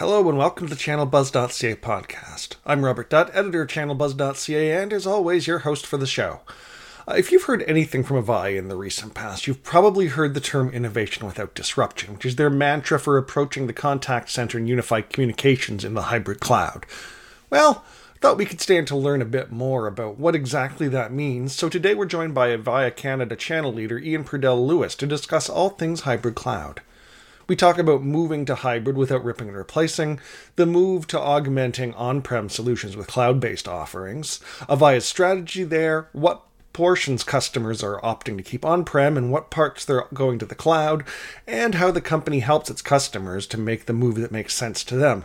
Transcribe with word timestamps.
Hello 0.00 0.26
and 0.30 0.38
welcome 0.38 0.66
to 0.66 0.74
the 0.74 0.80
ChannelBuzz.ca 0.80 1.74
podcast. 1.74 2.56
I'm 2.64 2.86
Robert 2.86 3.10
Dutt, 3.10 3.30
editor 3.34 3.60
of 3.60 3.68
ChannelBuzz.ca, 3.68 4.82
and 4.82 4.94
as 4.94 5.06
always, 5.06 5.46
your 5.46 5.58
host 5.58 5.84
for 5.84 5.98
the 5.98 6.06
show. 6.06 6.40
Uh, 7.06 7.16
if 7.18 7.30
you've 7.30 7.42
heard 7.42 7.62
anything 7.64 8.02
from 8.02 8.16
Avaya 8.16 8.56
in 8.56 8.68
the 8.68 8.76
recent 8.76 9.12
past, 9.12 9.46
you've 9.46 9.62
probably 9.62 10.06
heard 10.06 10.32
the 10.32 10.40
term 10.40 10.70
innovation 10.70 11.26
without 11.26 11.54
disruption, 11.54 12.14
which 12.14 12.24
is 12.24 12.36
their 12.36 12.48
mantra 12.48 12.98
for 12.98 13.18
approaching 13.18 13.66
the 13.66 13.74
contact 13.74 14.30
center 14.30 14.56
and 14.56 14.66
unified 14.66 15.10
communications 15.10 15.84
in 15.84 15.92
the 15.92 16.04
hybrid 16.04 16.40
cloud. 16.40 16.86
Well, 17.50 17.84
I 18.14 18.18
thought 18.20 18.38
we 18.38 18.46
could 18.46 18.62
stand 18.62 18.86
to 18.88 18.96
learn 18.96 19.20
a 19.20 19.26
bit 19.26 19.52
more 19.52 19.86
about 19.86 20.18
what 20.18 20.34
exactly 20.34 20.88
that 20.88 21.12
means, 21.12 21.52
so 21.52 21.68
today 21.68 21.92
we're 21.92 22.06
joined 22.06 22.32
by 22.32 22.56
Avaya 22.56 22.96
Canada 22.96 23.36
channel 23.36 23.74
leader 23.74 23.98
Ian 23.98 24.24
Purdell 24.24 24.66
Lewis 24.66 24.94
to 24.94 25.06
discuss 25.06 25.50
all 25.50 25.68
things 25.68 26.00
hybrid 26.00 26.36
cloud. 26.36 26.80
We 27.50 27.56
talk 27.56 27.78
about 27.78 28.04
moving 28.04 28.44
to 28.44 28.54
hybrid 28.54 28.96
without 28.96 29.24
ripping 29.24 29.48
and 29.48 29.56
replacing, 29.56 30.20
the 30.54 30.66
move 30.66 31.08
to 31.08 31.18
augmenting 31.18 31.92
on 31.94 32.22
prem 32.22 32.48
solutions 32.48 32.96
with 32.96 33.08
cloud 33.08 33.40
based 33.40 33.66
offerings, 33.66 34.38
Avaya's 34.68 35.04
strategy 35.04 35.64
there, 35.64 36.08
what 36.12 36.44
portions 36.72 37.24
customers 37.24 37.82
are 37.82 38.00
opting 38.02 38.36
to 38.36 38.44
keep 38.44 38.64
on 38.64 38.84
prem 38.84 39.16
and 39.16 39.32
what 39.32 39.50
parts 39.50 39.84
they're 39.84 40.06
going 40.14 40.38
to 40.38 40.46
the 40.46 40.54
cloud, 40.54 41.02
and 41.44 41.74
how 41.74 41.90
the 41.90 42.00
company 42.00 42.38
helps 42.38 42.70
its 42.70 42.82
customers 42.82 43.48
to 43.48 43.58
make 43.58 43.86
the 43.86 43.92
move 43.92 44.14
that 44.14 44.30
makes 44.30 44.54
sense 44.54 44.84
to 44.84 44.94
them. 44.94 45.24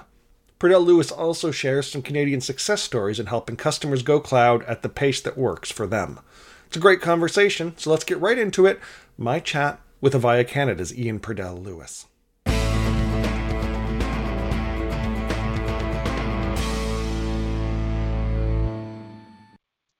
Purdell 0.58 0.84
Lewis 0.84 1.12
also 1.12 1.52
shares 1.52 1.92
some 1.92 2.02
Canadian 2.02 2.42
success 2.42 2.82
stories 2.82 3.20
in 3.20 3.28
helping 3.28 3.56
customers 3.56 4.02
go 4.02 4.20
cloud 4.20 4.64
at 4.64 4.82
the 4.82 4.90
pace 4.90 5.22
that 5.22 5.38
works 5.38 5.72
for 5.72 5.86
them. 5.86 6.20
It's 6.66 6.78
a 6.78 6.80
great 6.80 7.02
conversation, 7.02 7.78
so 7.78 7.92
let's 7.92 8.04
get 8.04 8.20
right 8.20 8.40
into 8.40 8.66
it. 8.66 8.80
My 9.16 9.40
chat 9.40 9.80
with 10.02 10.14
Avaya 10.16 10.48
Canada's 10.48 10.98
Ian 10.98 11.20
Purdell 11.20 11.64
Lewis. 11.64 12.08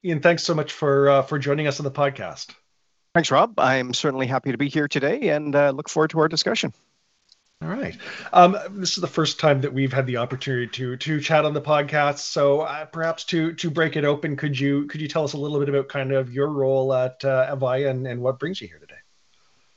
Ian, 0.06 0.22
thanks 0.22 0.44
so 0.44 0.54
much 0.54 0.72
for 0.72 1.10
uh, 1.10 1.22
for 1.24 1.40
joining 1.40 1.66
us 1.66 1.80
on 1.80 1.84
the 1.84 1.92
podcast. 1.92 2.54
Thanks, 3.16 3.32
Rob. 3.32 3.60
I'm 3.60 3.94
certainly 3.94 4.28
happy 4.28 4.52
to 4.52 4.58
be 4.58 4.70
here 4.70 4.88
today 4.88 5.30
and 5.30 5.56
uh, 5.56 5.72
look 5.72 5.90
forward 5.90 6.12
to 6.12 6.20
our 6.20 6.28
discussion. 6.28 6.74
All 7.62 7.70
right. 7.70 7.98
Um, 8.32 8.58
this 8.72 8.98
is 8.98 9.02
the 9.02 9.08
first 9.08 9.40
time 9.40 9.62
that 9.62 9.74
we've 9.74 9.94
had 9.94 10.06
the 10.06 10.18
opportunity 10.18 10.68
to 10.68 10.96
to 10.98 11.20
chat 11.20 11.44
on 11.44 11.54
the 11.54 11.62
podcast. 11.62 12.20
So 12.20 12.62
uh, 12.62 12.86
perhaps 12.86 13.24
to 13.26 13.54
to 13.54 13.72
break 13.72 13.96
it 13.96 14.06
open, 14.06 14.36
could 14.36 14.60
you 14.60 14.86
could 14.86 15.02
you 15.02 15.08
tell 15.08 15.24
us 15.24 15.34
a 15.34 15.38
little 15.38 15.58
bit 15.58 15.70
about 15.70 15.88
kind 15.88 16.12
of 16.12 16.32
your 16.32 16.50
role 16.50 16.94
at 16.94 17.26
uh, 17.26 17.56
Avaya 17.56 17.90
and, 17.90 18.06
and 18.06 18.22
what 18.22 18.38
brings 18.38 18.62
you 18.62 18.68
here 18.68 18.80
today? 18.80 19.00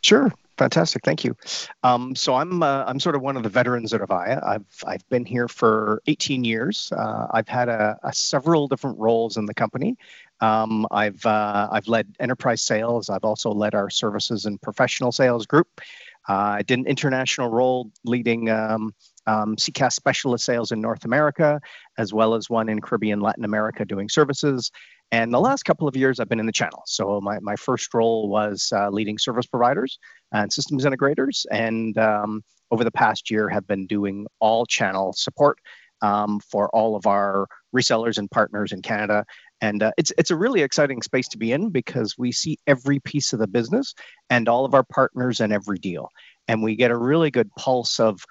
Sure. 0.02 0.30
Fantastic, 0.58 1.04
thank 1.04 1.22
you. 1.22 1.36
Um, 1.84 2.16
so 2.16 2.34
I'm 2.34 2.64
uh, 2.64 2.84
I'm 2.84 2.98
sort 2.98 3.14
of 3.14 3.22
one 3.22 3.36
of 3.36 3.44
the 3.44 3.48
veterans 3.48 3.94
at 3.94 4.00
Avaya. 4.00 4.44
I've 4.44 4.66
I've 4.84 5.08
been 5.08 5.24
here 5.24 5.46
for 5.46 6.02
18 6.08 6.42
years. 6.44 6.92
Uh, 6.96 7.28
I've 7.32 7.46
had 7.46 7.68
a, 7.68 7.96
a, 8.02 8.12
several 8.12 8.66
different 8.66 8.98
roles 8.98 9.36
in 9.36 9.46
the 9.46 9.54
company. 9.54 9.96
Um, 10.40 10.84
I've 10.90 11.24
uh, 11.24 11.68
I've 11.70 11.86
led 11.86 12.08
enterprise 12.18 12.60
sales. 12.60 13.08
I've 13.08 13.24
also 13.24 13.52
led 13.52 13.76
our 13.76 13.88
services 13.88 14.46
and 14.46 14.60
professional 14.60 15.12
sales 15.12 15.46
group. 15.46 15.80
Uh, 16.28 16.58
I 16.58 16.62
did 16.62 16.80
an 16.80 16.86
international 16.86 17.50
role 17.50 17.92
leading 18.04 18.50
um, 18.50 18.92
um, 19.28 19.56
CCaaS 19.56 19.92
specialist 19.92 20.44
sales 20.44 20.72
in 20.72 20.80
North 20.80 21.04
America, 21.04 21.60
as 21.98 22.12
well 22.12 22.34
as 22.34 22.50
one 22.50 22.68
in 22.68 22.80
Caribbean, 22.80 23.20
Latin 23.20 23.44
America 23.44 23.84
doing 23.84 24.08
services. 24.08 24.72
And 25.10 25.32
the 25.32 25.40
last 25.40 25.64
couple 25.64 25.88
of 25.88 25.96
years, 25.96 26.20
I've 26.20 26.28
been 26.28 26.40
in 26.40 26.46
the 26.46 26.52
channel. 26.52 26.82
So 26.86 27.20
my, 27.20 27.38
my 27.40 27.56
first 27.56 27.92
role 27.94 28.28
was 28.28 28.72
uh, 28.74 28.90
leading 28.90 29.18
service 29.18 29.46
providers 29.46 29.98
and 30.32 30.52
systems 30.52 30.84
integrators. 30.84 31.46
And 31.50 31.96
um, 31.96 32.42
over 32.70 32.84
the 32.84 32.90
past 32.90 33.30
year, 33.30 33.48
have 33.48 33.66
been 33.66 33.86
doing 33.86 34.26
all 34.38 34.66
channel 34.66 35.14
support 35.14 35.58
um, 36.02 36.40
for 36.40 36.68
all 36.70 36.94
of 36.94 37.06
our 37.06 37.46
resellers 37.74 38.18
and 38.18 38.30
partners 38.30 38.72
in 38.72 38.82
Canada. 38.82 39.24
And 39.60 39.82
uh, 39.82 39.92
it's 39.96 40.12
it's 40.16 40.30
a 40.30 40.36
really 40.36 40.62
exciting 40.62 41.02
space 41.02 41.28
to 41.28 41.38
be 41.38 41.52
in 41.52 41.70
because 41.70 42.16
we 42.16 42.30
see 42.30 42.58
every 42.66 43.00
piece 43.00 43.32
of 43.32 43.40
the 43.40 43.48
business 43.48 43.94
and 44.30 44.48
all 44.48 44.64
of 44.64 44.74
our 44.74 44.84
partners 44.84 45.40
and 45.40 45.52
every 45.52 45.78
deal, 45.78 46.10
and 46.46 46.62
we 46.62 46.76
get 46.76 46.92
a 46.92 46.96
really 46.96 47.30
good 47.30 47.50
pulse 47.56 47.98
of 47.98 48.24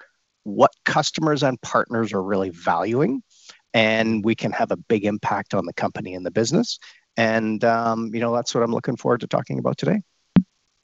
what 0.44 0.70
customers 0.86 1.42
and 1.42 1.60
partners 1.60 2.14
are 2.14 2.22
really 2.22 2.48
valuing 2.48 3.22
and 3.74 4.24
we 4.24 4.34
can 4.34 4.52
have 4.52 4.70
a 4.70 4.76
big 4.76 5.04
impact 5.04 5.54
on 5.54 5.66
the 5.66 5.72
company 5.72 6.14
and 6.14 6.24
the 6.24 6.30
business. 6.30 6.78
And 7.16 7.64
um, 7.64 8.14
you 8.14 8.20
know 8.20 8.34
that's 8.34 8.54
what 8.54 8.62
I'm 8.62 8.72
looking 8.72 8.96
forward 8.96 9.20
to 9.20 9.26
talking 9.26 9.58
about 9.58 9.76
today. 9.76 10.02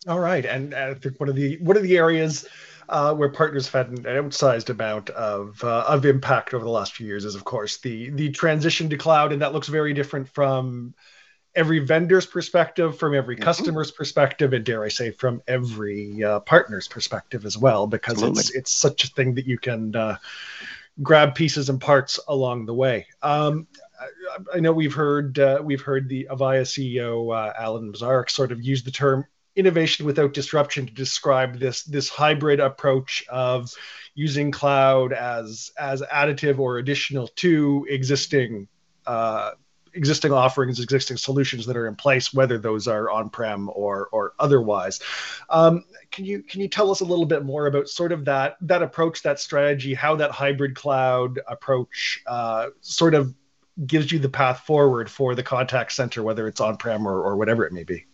All 0.07 0.19
right, 0.19 0.45
and 0.45 0.75
I 0.75 0.95
think 0.95 1.19
one 1.19 1.29
of 1.29 1.35
the 1.35 1.59
one 1.59 1.77
of 1.77 1.83
the 1.83 1.97
areas 1.97 2.47
uh, 2.89 3.15
where 3.15 3.31
partners 3.31 3.69
have 3.69 3.89
had 3.89 3.99
an 3.99 4.05
outsized 4.05 4.69
amount 4.69 5.11
of 5.11 5.63
uh, 5.65 5.85
of 5.89 6.05
impact 6.05 6.55
over 6.55 6.65
the 6.65 6.71
last 6.71 6.95
few 6.95 7.07
years 7.07 7.25
is, 7.25 7.35
of 7.35 7.45
course, 7.45 7.79
the 7.79 8.11
the 8.11 8.31
transition 8.31 8.91
to 8.91 8.97
cloud, 8.97 9.33
and 9.33 9.43
that 9.43 9.53
looks 9.53 9.69
very 9.69 9.95
different 9.95 10.29
from 10.29 10.95
every 11.55 11.79
vendor's 11.79 12.27
perspective, 12.27 12.99
from 12.99 13.15
every 13.15 13.37
mm-hmm. 13.37 13.45
customer's 13.45 13.91
perspective, 13.91 14.53
and 14.53 14.65
dare 14.65 14.85
I 14.85 14.89
say, 14.89 15.11
from 15.11 15.41
every 15.47 16.23
uh, 16.23 16.41
partner's 16.41 16.89
perspective 16.89 17.47
as 17.47 17.57
well, 17.57 17.87
because 17.87 18.15
Absolutely. 18.15 18.41
it's 18.41 18.51
it's 18.55 18.73
such 18.73 19.05
a 19.05 19.09
thing 19.09 19.35
that 19.35 19.47
you 19.47 19.59
can 19.59 19.95
uh, 19.97 20.17
grab 21.03 21.35
pieces 21.35 21.69
and 21.69 21.81
parts 21.81 22.21
along 22.29 22.67
the 22.67 22.75
way. 22.75 23.07
Um, 23.23 23.67
I, 24.01 24.57
I, 24.57 24.61
know 24.61 24.73
we've 24.73 24.95
heard 24.95 25.39
uh, 25.39 25.61
we've 25.63 25.81
heard 25.81 26.09
the 26.09 26.27
Avaya 26.31 26.63
CEO 26.63 27.35
uh, 27.35 27.53
Alan 27.59 27.93
Masarek 27.93 28.31
sort 28.31 28.53
of 28.53 28.63
use 28.63 28.83
the 28.83 28.91
term 28.91 29.25
innovation 29.57 30.05
without 30.07 30.35
disruption 30.35 30.87
to 30.87 30.93
describe 30.93 31.59
this 31.59 31.85
this 31.85 32.09
hybrid 32.09 32.61
approach 32.61 33.25
of 33.29 33.73
using 34.15 34.51
cloud 34.51 35.13
as 35.13 35.73
as 35.79 36.03
additive 36.03 36.59
or 36.59 36.79
additional 36.79 37.29
to 37.29 37.87
existing 37.89 38.69
uh, 39.07 39.53
existing 39.95 40.33
offerings, 40.33 40.81
existing 40.81 41.17
solutions 41.17 41.67
that 41.67 41.77
are 41.77 41.87
in 41.87 41.95
place, 41.95 42.35
whether 42.35 42.59
those 42.59 42.89
are 42.89 43.11
on-prem 43.11 43.71
or 43.75 44.09
or 44.13 44.33
otherwise. 44.39 45.01
Um, 45.49 45.85
can 46.11 46.25
you 46.25 46.43
can 46.43 46.61
you 46.61 46.69
tell 46.69 46.91
us 46.91 47.01
a 47.01 47.05
little 47.05 47.27
bit 47.27 47.45
more 47.45 47.67
about 47.67 47.89
sort 47.89 48.13
of 48.13 48.25
that 48.25 48.57
that 48.63 48.83
approach, 48.83 49.23
that 49.23 49.41
strategy, 49.41 49.95
how 49.95 50.17
that 50.17 50.31
hybrid 50.31 50.75
cloud 50.75 51.41
approach 51.47 52.23
uh, 52.27 52.69
sort 52.81 53.15
of 53.15 53.35
gives 53.87 54.13
you 54.13 54.19
the 54.19 54.29
path 54.29 54.61
forward 54.61 55.11
for 55.11 55.35
the 55.35 55.43
contact 55.43 55.93
center, 55.93 56.23
whether 56.23 56.47
it's 56.47 56.61
on-prem 56.61 57.09
or, 57.09 57.23
or 57.23 57.37
whatever 57.37 57.65
it 57.65 57.73
may 57.73 57.85
be? 57.85 58.05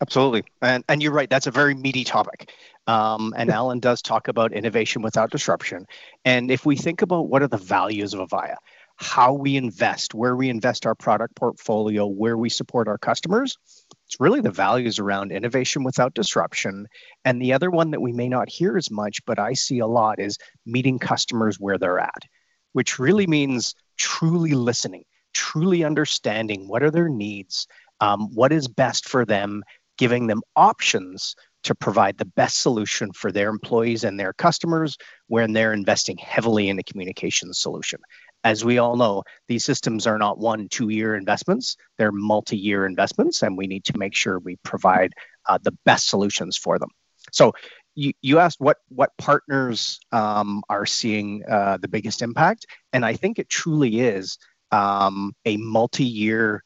Absolutely, 0.00 0.42
and 0.60 0.82
and 0.88 1.00
you're 1.00 1.12
right. 1.12 1.30
That's 1.30 1.46
a 1.46 1.52
very 1.52 1.74
meaty 1.74 2.02
topic. 2.02 2.50
Um, 2.88 3.32
and 3.36 3.48
Alan 3.48 3.78
does 3.78 4.02
talk 4.02 4.26
about 4.26 4.52
innovation 4.52 5.02
without 5.02 5.30
disruption. 5.30 5.86
And 6.24 6.50
if 6.50 6.66
we 6.66 6.74
think 6.74 7.02
about 7.02 7.28
what 7.28 7.40
are 7.40 7.46
the 7.46 7.56
values 7.56 8.12
of 8.12 8.28
Avaya, 8.28 8.56
how 9.02 9.32
we 9.32 9.56
invest, 9.56 10.14
where 10.14 10.36
we 10.36 10.48
invest 10.48 10.86
our 10.86 10.94
product 10.94 11.34
portfolio, 11.34 12.06
where 12.06 12.38
we 12.38 12.48
support 12.48 12.86
our 12.88 12.98
customers. 12.98 13.58
It's 14.06 14.20
really 14.20 14.40
the 14.40 14.50
values 14.50 14.98
around 14.98 15.32
innovation 15.32 15.82
without 15.82 16.14
disruption. 16.14 16.86
And 17.24 17.42
the 17.42 17.52
other 17.52 17.70
one 17.70 17.90
that 17.90 18.00
we 18.00 18.12
may 18.12 18.28
not 18.28 18.48
hear 18.48 18.76
as 18.76 18.90
much, 18.90 19.18
but 19.26 19.38
I 19.38 19.54
see 19.54 19.80
a 19.80 19.86
lot 19.86 20.20
is 20.20 20.38
meeting 20.64 20.98
customers 20.98 21.58
where 21.58 21.78
they're 21.78 21.98
at, 21.98 22.22
which 22.74 22.98
really 22.98 23.26
means 23.26 23.74
truly 23.98 24.52
listening, 24.52 25.04
truly 25.34 25.84
understanding 25.84 26.68
what 26.68 26.82
are 26.82 26.90
their 26.90 27.08
needs, 27.08 27.66
um, 28.00 28.32
what 28.34 28.52
is 28.52 28.68
best 28.68 29.08
for 29.08 29.24
them, 29.24 29.64
giving 29.98 30.28
them 30.28 30.42
options 30.54 31.34
to 31.64 31.74
provide 31.74 32.18
the 32.18 32.24
best 32.24 32.58
solution 32.58 33.12
for 33.12 33.30
their 33.30 33.48
employees 33.48 34.04
and 34.04 34.18
their 34.18 34.32
customers 34.32 34.96
when 35.28 35.52
they're 35.52 35.72
investing 35.72 36.18
heavily 36.18 36.68
in 36.68 36.78
a 36.78 36.82
communications 36.82 37.58
solution 37.58 38.00
as 38.44 38.64
we 38.64 38.78
all 38.78 38.96
know, 38.96 39.22
these 39.48 39.64
systems 39.64 40.06
are 40.06 40.18
not 40.18 40.38
one, 40.38 40.68
two 40.68 40.88
year 40.88 41.14
investments, 41.14 41.76
they're 41.98 42.12
multi 42.12 42.56
year 42.56 42.86
investments, 42.86 43.42
and 43.42 43.56
we 43.56 43.66
need 43.66 43.84
to 43.84 43.98
make 43.98 44.14
sure 44.14 44.38
we 44.38 44.56
provide 44.64 45.12
uh, 45.48 45.58
the 45.62 45.76
best 45.84 46.08
solutions 46.08 46.56
for 46.56 46.78
them. 46.78 46.90
So, 47.30 47.52
you, 47.94 48.12
you 48.22 48.38
asked 48.38 48.58
what, 48.58 48.78
what 48.88 49.10
partners 49.18 50.00
um, 50.12 50.62
are 50.70 50.86
seeing 50.86 51.42
uh, 51.48 51.76
the 51.80 51.88
biggest 51.88 52.22
impact, 52.22 52.66
and 52.92 53.04
I 53.04 53.14
think 53.14 53.38
it 53.38 53.50
truly 53.50 54.00
is 54.00 54.38
um, 54.70 55.34
a 55.44 55.58
multi 55.58 56.04
year 56.04 56.64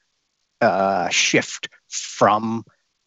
uh, 0.60 1.08
shift 1.08 1.68
from 1.88 2.64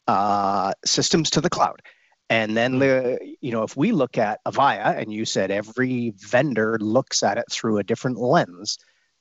uh, 0.07 0.74
systems 0.86 1.30
to 1.31 1.42
the 1.42 1.50
cloud. 1.50 1.81
And 2.30 2.56
then 2.56 2.78
the 2.80 3.18
you 3.42 3.52
know 3.52 3.64
if 3.64 3.76
we 3.76 3.92
look 3.92 4.18
at 4.18 4.40
Avaya 4.46 4.98
and 4.98 5.12
you 5.12 5.26
said 5.26 5.50
every 5.50 6.14
vendor 6.18 6.78
looks 6.80 7.24
at 7.24 7.38
it 7.38 7.46
through 7.52 7.80
a 7.80 7.84
different 7.84 8.20
lens, 8.20 8.78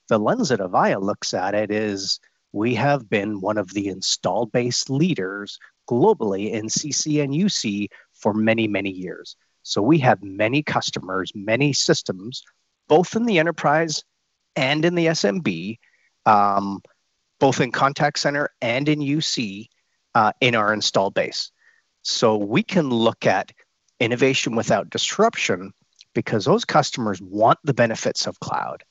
the 0.09 0.19
lens 0.19 0.51
that 0.51 0.61
Avaya 0.61 1.01
looks 1.01 1.33
at 1.33 1.55
it 1.55 1.71
is 1.71 2.21
we 2.53 2.75
have 2.75 3.09
been 3.09 3.41
one 3.41 3.59
of 3.59 3.73
the 3.73 3.89
installed 3.89 4.53
base 4.53 4.89
leaders 4.91 5.59
globally 5.89 6.53
in 6.53 6.67
CC 6.67 7.23
and 7.23 7.33
UC 7.33 7.89
for 8.13 8.35
many 8.35 8.69
many 8.69 8.91
years. 8.91 9.37
So 9.63 9.83
we 9.83 9.99
have 9.99 10.23
many 10.23 10.63
customers, 10.63 11.31
many 11.35 11.73
systems, 11.73 12.43
both 12.89 13.17
in 13.17 13.25
the 13.25 13.39
enterprise 13.39 14.03
and 14.57 14.85
in 14.85 14.95
the 14.95 15.07
SMB, 15.07 15.79
um, 16.27 16.81
both 17.39 17.61
in 17.61 17.71
contact 17.71 18.19
center 18.19 18.51
and 18.61 18.89
in 18.89 19.01
UC 19.01 19.69
uh, 20.15 20.33
in 20.41 20.55
our 20.55 20.73
installed 20.73 21.15
base. 21.15 21.53
So 22.03 22.37
we 22.37 22.63
can 22.63 22.91
look 22.91 23.27
at 23.27 23.53
innovation 24.01 24.55
without 24.55 24.91
disruption 24.91 25.73
because 26.15 26.45
those 26.45 26.65
customers 26.65 27.21
want 27.21 27.59
the 27.65 27.75
benefits 27.75 28.27
of 28.27 28.41
cloud. 28.41 28.83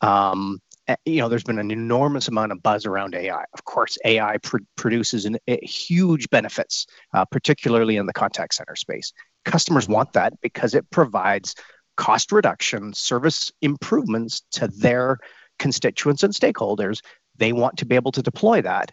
Um, 0.00 0.58
eh, 0.88 0.96
you 1.04 1.20
know, 1.20 1.28
there's 1.28 1.44
been 1.44 1.58
an 1.58 1.70
enormous 1.70 2.28
amount 2.28 2.52
of 2.52 2.62
buzz 2.62 2.86
around 2.86 3.14
AI. 3.14 3.44
Of 3.52 3.64
course, 3.64 3.98
AI 4.04 4.38
pr- 4.38 4.58
produces 4.76 5.24
an, 5.24 5.38
a, 5.46 5.64
huge 5.64 6.28
benefits, 6.30 6.86
uh, 7.14 7.24
particularly 7.24 7.96
in 7.96 8.06
the 8.06 8.12
contact 8.12 8.54
center 8.54 8.76
space. 8.76 9.12
Customers 9.44 9.88
want 9.88 10.12
that 10.14 10.40
because 10.40 10.74
it 10.74 10.90
provides 10.90 11.54
cost 11.96 12.32
reduction, 12.32 12.92
service 12.94 13.52
improvements 13.60 14.42
to 14.52 14.66
their 14.68 15.18
constituents 15.58 16.22
and 16.22 16.32
stakeholders. 16.32 17.00
They 17.36 17.52
want 17.52 17.78
to 17.78 17.86
be 17.86 17.94
able 17.94 18.12
to 18.12 18.22
deploy 18.22 18.62
that, 18.62 18.92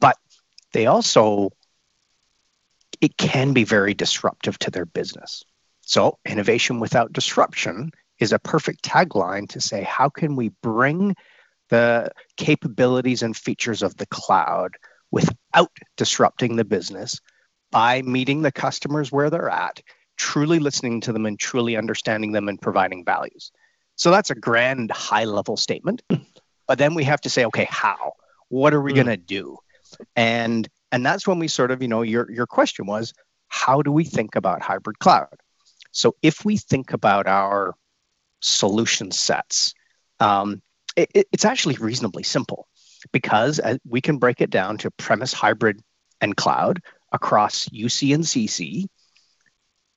but 0.00 0.16
they 0.72 0.86
also 0.86 1.50
it 3.00 3.16
can 3.16 3.52
be 3.52 3.64
very 3.64 3.94
disruptive 3.94 4.58
to 4.60 4.70
their 4.70 4.86
business. 4.86 5.44
So, 5.82 6.18
innovation 6.24 6.80
without 6.80 7.12
disruption 7.12 7.90
is 8.18 8.32
a 8.32 8.38
perfect 8.38 8.84
tagline 8.84 9.48
to 9.50 9.60
say, 9.60 9.82
how 9.82 10.08
can 10.08 10.36
we 10.36 10.50
bring 10.62 11.16
the 11.70 12.10
capabilities 12.36 13.22
and 13.22 13.36
features 13.36 13.82
of 13.82 13.96
the 13.96 14.06
cloud 14.06 14.76
without 15.10 15.70
disrupting 15.96 16.56
the 16.56 16.64
business 16.64 17.20
by 17.70 18.02
meeting 18.02 18.42
the 18.42 18.52
customers 18.52 19.10
where 19.10 19.30
they're 19.30 19.48
at, 19.48 19.80
truly 20.16 20.58
listening 20.58 21.00
to 21.00 21.12
them 21.12 21.26
and 21.26 21.38
truly 21.38 21.76
understanding 21.76 22.32
them 22.32 22.48
and 22.48 22.60
providing 22.60 23.04
values. 23.04 23.52
So 23.96 24.10
that's 24.10 24.30
a 24.30 24.34
grand 24.34 24.90
high 24.90 25.24
level 25.24 25.56
statement. 25.56 26.02
But 26.66 26.78
then 26.78 26.94
we 26.94 27.02
have 27.02 27.20
to 27.22 27.30
say, 27.30 27.44
okay, 27.46 27.66
how? 27.68 28.12
What 28.48 28.74
are 28.74 28.80
we 28.80 28.92
mm. 28.92 28.96
going 28.96 29.06
to 29.08 29.16
do? 29.16 29.58
And 30.14 30.68
and 30.92 31.04
that's 31.04 31.26
when 31.26 31.38
we 31.38 31.48
sort 31.48 31.70
of, 31.70 31.82
you 31.82 31.88
know, 31.88 32.02
your 32.02 32.30
your 32.30 32.46
question 32.46 32.86
was, 32.86 33.12
how 33.48 33.82
do 33.82 33.92
we 33.92 34.04
think 34.04 34.36
about 34.36 34.62
hybrid 34.62 34.98
cloud? 34.98 35.28
So 35.92 36.14
if 36.22 36.44
we 36.44 36.56
think 36.56 36.92
about 36.92 37.26
our 37.26 37.74
solution 38.40 39.10
sets, 39.10 39.74
um, 40.20 40.62
it, 40.96 41.28
it's 41.32 41.44
actually 41.44 41.76
reasonably 41.76 42.22
simple 42.22 42.68
because 43.12 43.60
uh, 43.60 43.78
we 43.88 44.00
can 44.00 44.18
break 44.18 44.40
it 44.40 44.50
down 44.50 44.78
to 44.78 44.90
premise, 44.92 45.32
hybrid, 45.32 45.80
and 46.20 46.36
cloud 46.36 46.80
across 47.12 47.68
UC 47.68 48.14
and 48.14 48.24
CC. 48.24 48.86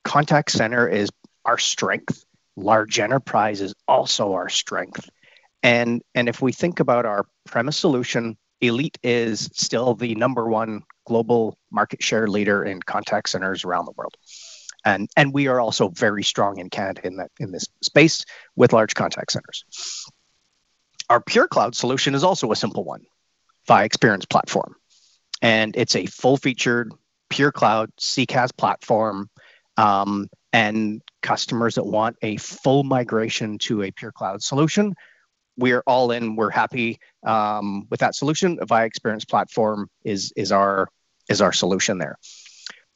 Contact 0.04 0.50
center 0.50 0.88
is 0.88 1.10
our 1.44 1.58
strength. 1.58 2.24
Large 2.56 2.98
enterprise 2.98 3.60
is 3.60 3.74
also 3.86 4.32
our 4.32 4.48
strength. 4.48 5.08
And, 5.62 6.02
and 6.14 6.28
if 6.28 6.42
we 6.42 6.52
think 6.52 6.80
about 6.80 7.06
our 7.06 7.26
premise 7.46 7.76
solution, 7.76 8.36
Elite 8.60 8.98
is 9.02 9.50
still 9.52 9.94
the 9.94 10.14
number 10.14 10.48
one 10.48 10.82
global 11.06 11.58
market 11.70 12.02
share 12.02 12.26
leader 12.28 12.64
in 12.64 12.80
contact 12.80 13.28
centers 13.28 13.64
around 13.64 13.84
the 13.84 13.92
world. 13.92 14.16
And, 14.84 15.08
and 15.16 15.32
we 15.32 15.48
are 15.48 15.60
also 15.60 15.88
very 15.88 16.22
strong 16.22 16.58
in 16.58 16.70
Canada 16.70 17.06
in, 17.06 17.16
that, 17.16 17.30
in 17.38 17.52
this 17.52 17.66
space 17.82 18.24
with 18.54 18.72
large 18.72 18.94
contact 18.94 19.32
centers. 19.32 19.64
Our 21.08 21.20
pure 21.20 21.48
cloud 21.48 21.74
solution 21.74 22.14
is 22.14 22.24
also 22.24 22.52
a 22.52 22.56
simple 22.56 22.84
one 22.84 23.02
Avaya 23.68 23.84
Experience 23.84 24.26
Platform. 24.26 24.74
And 25.42 25.74
it's 25.76 25.96
a 25.96 26.06
full 26.06 26.36
featured 26.36 26.92
pure 27.30 27.52
cloud 27.52 27.90
CCaaS 27.98 28.56
platform. 28.56 29.30
Um, 29.76 30.28
and 30.52 31.02
customers 31.20 31.74
that 31.74 31.84
want 31.84 32.16
a 32.22 32.36
full 32.36 32.84
migration 32.84 33.58
to 33.58 33.82
a 33.82 33.90
pure 33.90 34.12
cloud 34.12 34.40
solution 34.40 34.94
we're 35.56 35.82
all 35.86 36.10
in. 36.10 36.36
We're 36.36 36.50
happy 36.50 36.98
um, 37.24 37.86
with 37.90 38.00
that 38.00 38.14
solution. 38.14 38.58
Avaya 38.58 38.86
Experience 38.86 39.24
Platform 39.24 39.88
is 40.04 40.32
is 40.36 40.52
our 40.52 40.88
is 41.28 41.40
our 41.40 41.52
solution 41.52 41.98
there. 41.98 42.16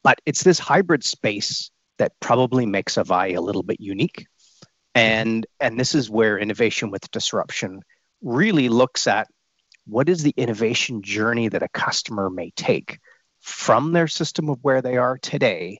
But 0.03 0.19
it's 0.25 0.43
this 0.43 0.59
hybrid 0.59 1.03
space 1.03 1.71
that 1.97 2.13
probably 2.19 2.65
makes 2.65 2.95
Avaya 2.95 3.37
a 3.37 3.41
little 3.41 3.63
bit 3.63 3.79
unique. 3.79 4.25
And 4.95 5.45
and 5.59 5.79
this 5.79 5.95
is 5.95 6.09
where 6.09 6.37
innovation 6.37 6.91
with 6.91 7.09
disruption 7.11 7.81
really 8.21 8.69
looks 8.69 9.07
at 9.07 9.27
what 9.85 10.09
is 10.09 10.23
the 10.23 10.33
innovation 10.37 11.01
journey 11.01 11.47
that 11.47 11.63
a 11.63 11.69
customer 11.69 12.29
may 12.29 12.51
take 12.51 12.99
from 13.39 13.93
their 13.93 14.07
system 14.07 14.49
of 14.49 14.59
where 14.61 14.81
they 14.81 14.97
are 14.97 15.17
today 15.17 15.79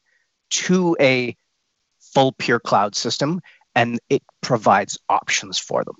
to 0.49 0.95
a 0.99 1.35
full 1.99 2.31
pure 2.31 2.59
cloud 2.59 2.95
system 2.95 3.41
and 3.75 3.99
it 4.09 4.23
provides 4.41 4.97
options 5.09 5.59
for 5.59 5.83
them 5.83 5.95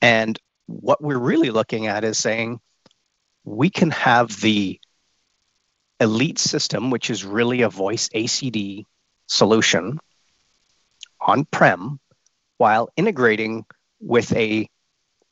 and 0.00 0.38
what 0.66 1.02
we're 1.02 1.18
really 1.18 1.50
looking 1.50 1.86
at 1.86 2.04
is 2.04 2.18
saying 2.18 2.60
we 3.44 3.70
can 3.70 3.90
have 3.90 4.40
the 4.40 4.80
elite 6.00 6.38
system, 6.38 6.90
which 6.90 7.10
is 7.10 7.24
really 7.24 7.62
a 7.62 7.68
voice 7.68 8.08
ACD 8.10 8.84
solution 9.26 9.98
on 11.20 11.44
prem, 11.46 11.98
while 12.58 12.88
integrating 12.96 13.64
with 14.00 14.32
a 14.34 14.68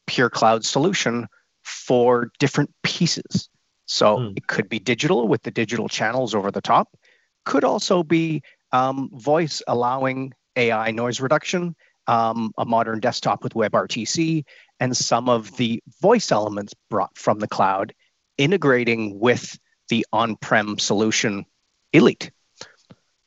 pure 0.06 0.30
cloud 0.30 0.64
solution 0.64 1.26
for 1.62 2.30
different 2.38 2.70
pieces. 2.82 3.48
So 3.86 4.18
mm. 4.18 4.36
it 4.36 4.46
could 4.46 4.68
be 4.68 4.78
digital 4.78 5.28
with 5.28 5.42
the 5.42 5.50
digital 5.50 5.88
channels 5.88 6.34
over 6.34 6.50
the 6.50 6.60
top, 6.60 6.96
could 7.44 7.64
also 7.64 8.02
be 8.02 8.42
um, 8.72 9.10
voice 9.12 9.62
allowing 9.66 10.32
AI 10.56 10.90
noise 10.90 11.20
reduction 11.20 11.74
um, 12.06 12.52
a 12.58 12.64
modern 12.64 13.00
desktop 13.00 13.42
with 13.42 13.54
WebRTC, 13.54 14.44
and 14.80 14.96
some 14.96 15.28
of 15.28 15.56
the 15.56 15.82
voice 16.00 16.32
elements 16.32 16.74
brought 16.90 17.16
from 17.16 17.38
the 17.38 17.48
cloud, 17.48 17.94
integrating 18.38 19.18
with 19.18 19.58
the 19.88 20.06
on 20.12 20.36
prem 20.36 20.78
solution 20.78 21.46
Elite. 21.92 22.30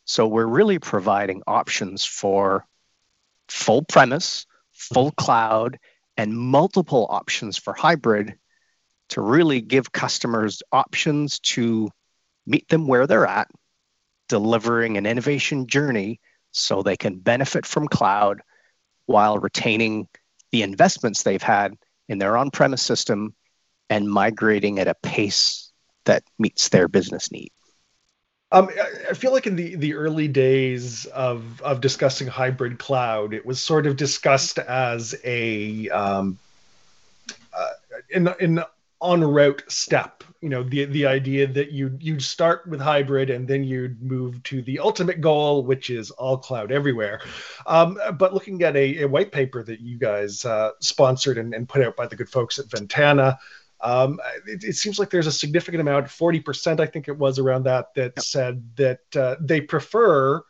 So 0.06 0.28
we're 0.28 0.46
really 0.46 0.80
providing 0.80 1.44
options 1.48 2.06
for 2.06 2.66
full 3.48 3.84
premise, 3.84 4.46
full 4.74 5.12
cloud, 5.12 5.80
and 6.16 6.38
multiple 6.38 7.08
options 7.10 7.58
for 7.58 7.74
hybrid 7.74 8.36
to 9.10 9.22
really 9.22 9.62
give 9.62 9.92
customers 9.92 10.64
options 10.72 11.40
to 11.40 11.90
meet 12.46 12.68
them 12.70 12.88
where 12.88 13.08
they're 13.08 13.28
at, 13.28 13.50
delivering 14.28 14.98
an 14.98 15.06
innovation 15.06 15.68
journey 15.68 16.20
so 16.52 16.82
they 16.82 16.98
can 16.98 17.20
benefit 17.20 17.66
from 17.66 17.88
cloud 17.88 18.42
while 19.08 19.40
retaining 19.40 20.08
the 20.52 20.62
investments 20.62 21.24
they've 21.24 21.42
had 21.42 21.76
in 22.08 22.20
their 22.20 22.38
on 22.38 22.52
premise 22.52 22.82
system 22.82 23.34
and 23.90 24.10
migrating 24.10 24.80
at 24.80 24.88
a 24.88 24.96
pace 25.02 25.72
that 26.06 26.24
meets 26.38 26.70
their 26.70 26.88
business 26.88 27.32
need. 27.32 27.52
Um, 28.52 28.70
I 29.10 29.14
feel 29.14 29.34
like 29.34 29.46
in 29.46 29.58
the, 29.58 29.76
the 29.76 29.94
early 29.96 30.30
days 30.30 31.06
of, 31.08 31.62
of 31.62 31.82
discussing 31.82 32.28
hybrid 32.28 32.80
cloud, 32.80 33.34
it 33.34 33.46
was 33.46 33.60
sort 33.60 33.86
of 33.88 33.98
discussed 33.98 34.58
as 34.58 35.16
a 35.26 35.90
um, 35.90 36.38
uh, 37.54 37.72
in 38.10 38.30
in 38.40 38.64
en 39.02 39.24
route 39.24 39.64
step 39.68 40.24
you 40.42 40.50
know 40.50 40.64
the 40.64 40.86
the 40.86 41.06
idea 41.06 41.46
that 41.46 41.72
you 41.72 41.96
you'd 42.00 42.22
start 42.22 42.68
with 42.68 42.80
hybrid 42.80 43.30
and 43.30 43.48
then 43.48 43.64
you'd 43.64 44.02
move 44.02 44.42
to 44.44 44.62
the 44.64 44.80
ultimate 44.80 45.22
goal 45.22 45.64
which 45.64 45.90
is 45.90 46.12
all 46.12 46.38
cloud 46.38 46.72
everywhere 46.72 47.22
um, 47.66 47.98
but 48.18 48.34
looking 48.34 48.62
at 48.64 48.76
a, 48.76 49.04
a, 49.04 49.08
white 49.08 49.32
paper 49.32 49.64
that 49.64 49.80
you 49.80 49.98
guys 49.98 50.46
uh, 50.46 50.72
sponsored 50.80 51.38
and, 51.38 51.54
and, 51.54 51.68
put 51.70 51.84
out 51.84 51.96
by 51.96 52.08
the 52.08 52.16
good 52.16 52.30
folks 52.30 52.60
at 52.60 52.70
ventana 52.70 53.38
um, 53.82 54.20
it, 54.48 54.64
it, 54.64 54.76
seems 54.76 54.98
like 54.98 55.12
there's 55.12 55.28
a 55.28 55.32
significant 55.32 55.82
amount 55.82 56.06
40% 56.06 56.80
i 56.80 56.86
think 56.86 57.08
it 57.08 57.18
was 57.18 57.40
around 57.40 57.64
that 57.64 57.94
that 57.96 58.14
yep. 58.16 58.20
said 58.20 58.64
that 58.78 59.16
uh, 59.16 59.36
they 59.40 59.62
prefer 59.62 60.44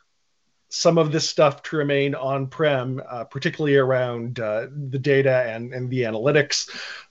some 0.70 0.98
of 0.98 1.12
this 1.12 1.28
stuff 1.28 1.62
to 1.62 1.76
remain 1.76 2.14
on-prem, 2.14 3.00
uh, 3.08 3.24
particularly 3.24 3.76
around 3.76 4.38
uh, 4.38 4.66
the 4.90 4.98
data 4.98 5.44
and, 5.48 5.72
and 5.72 5.90
the 5.90 6.02
analytics. 6.02 6.68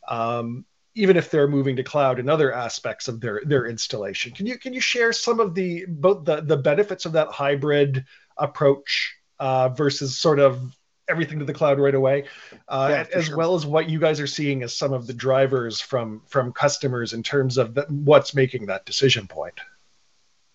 Um, 0.07 0.63
even 0.97 1.15
if 1.15 1.29
they're 1.29 1.47
moving 1.47 1.75
to 1.75 1.83
cloud 1.83 2.19
and 2.19 2.29
other 2.29 2.51
aspects 2.51 3.07
of 3.07 3.21
their 3.21 3.41
their 3.45 3.67
installation. 3.67 4.31
Can 4.33 4.47
you 4.47 4.57
can 4.57 4.73
you 4.73 4.81
share 4.81 5.13
some 5.13 5.39
of 5.39 5.53
the 5.53 5.85
both 5.87 6.25
the 6.25 6.41
the 6.41 6.57
benefits 6.57 7.05
of 7.05 7.13
that 7.13 7.27
hybrid 7.29 8.05
approach 8.35 9.15
uh, 9.39 9.69
versus 9.69 10.17
sort 10.17 10.39
of 10.39 10.75
everything 11.07 11.39
to 11.39 11.45
the 11.45 11.53
cloud 11.53 11.79
right 11.79 11.95
away, 11.95 12.25
uh, 12.67 12.87
yeah, 12.89 13.05
as 13.17 13.25
sure. 13.25 13.37
well 13.37 13.55
as 13.55 13.65
what 13.65 13.89
you 13.89 13.99
guys 13.99 14.19
are 14.19 14.27
seeing 14.27 14.63
as 14.63 14.75
some 14.75 14.91
of 14.91 15.07
the 15.07 15.13
drivers 15.13 15.79
from 15.79 16.21
from 16.27 16.51
customers 16.51 17.13
in 17.13 17.23
terms 17.23 17.57
of 17.57 17.75
the, 17.75 17.85
what's 17.89 18.33
making 18.33 18.65
that 18.65 18.85
decision 18.85 19.27
point. 19.27 19.59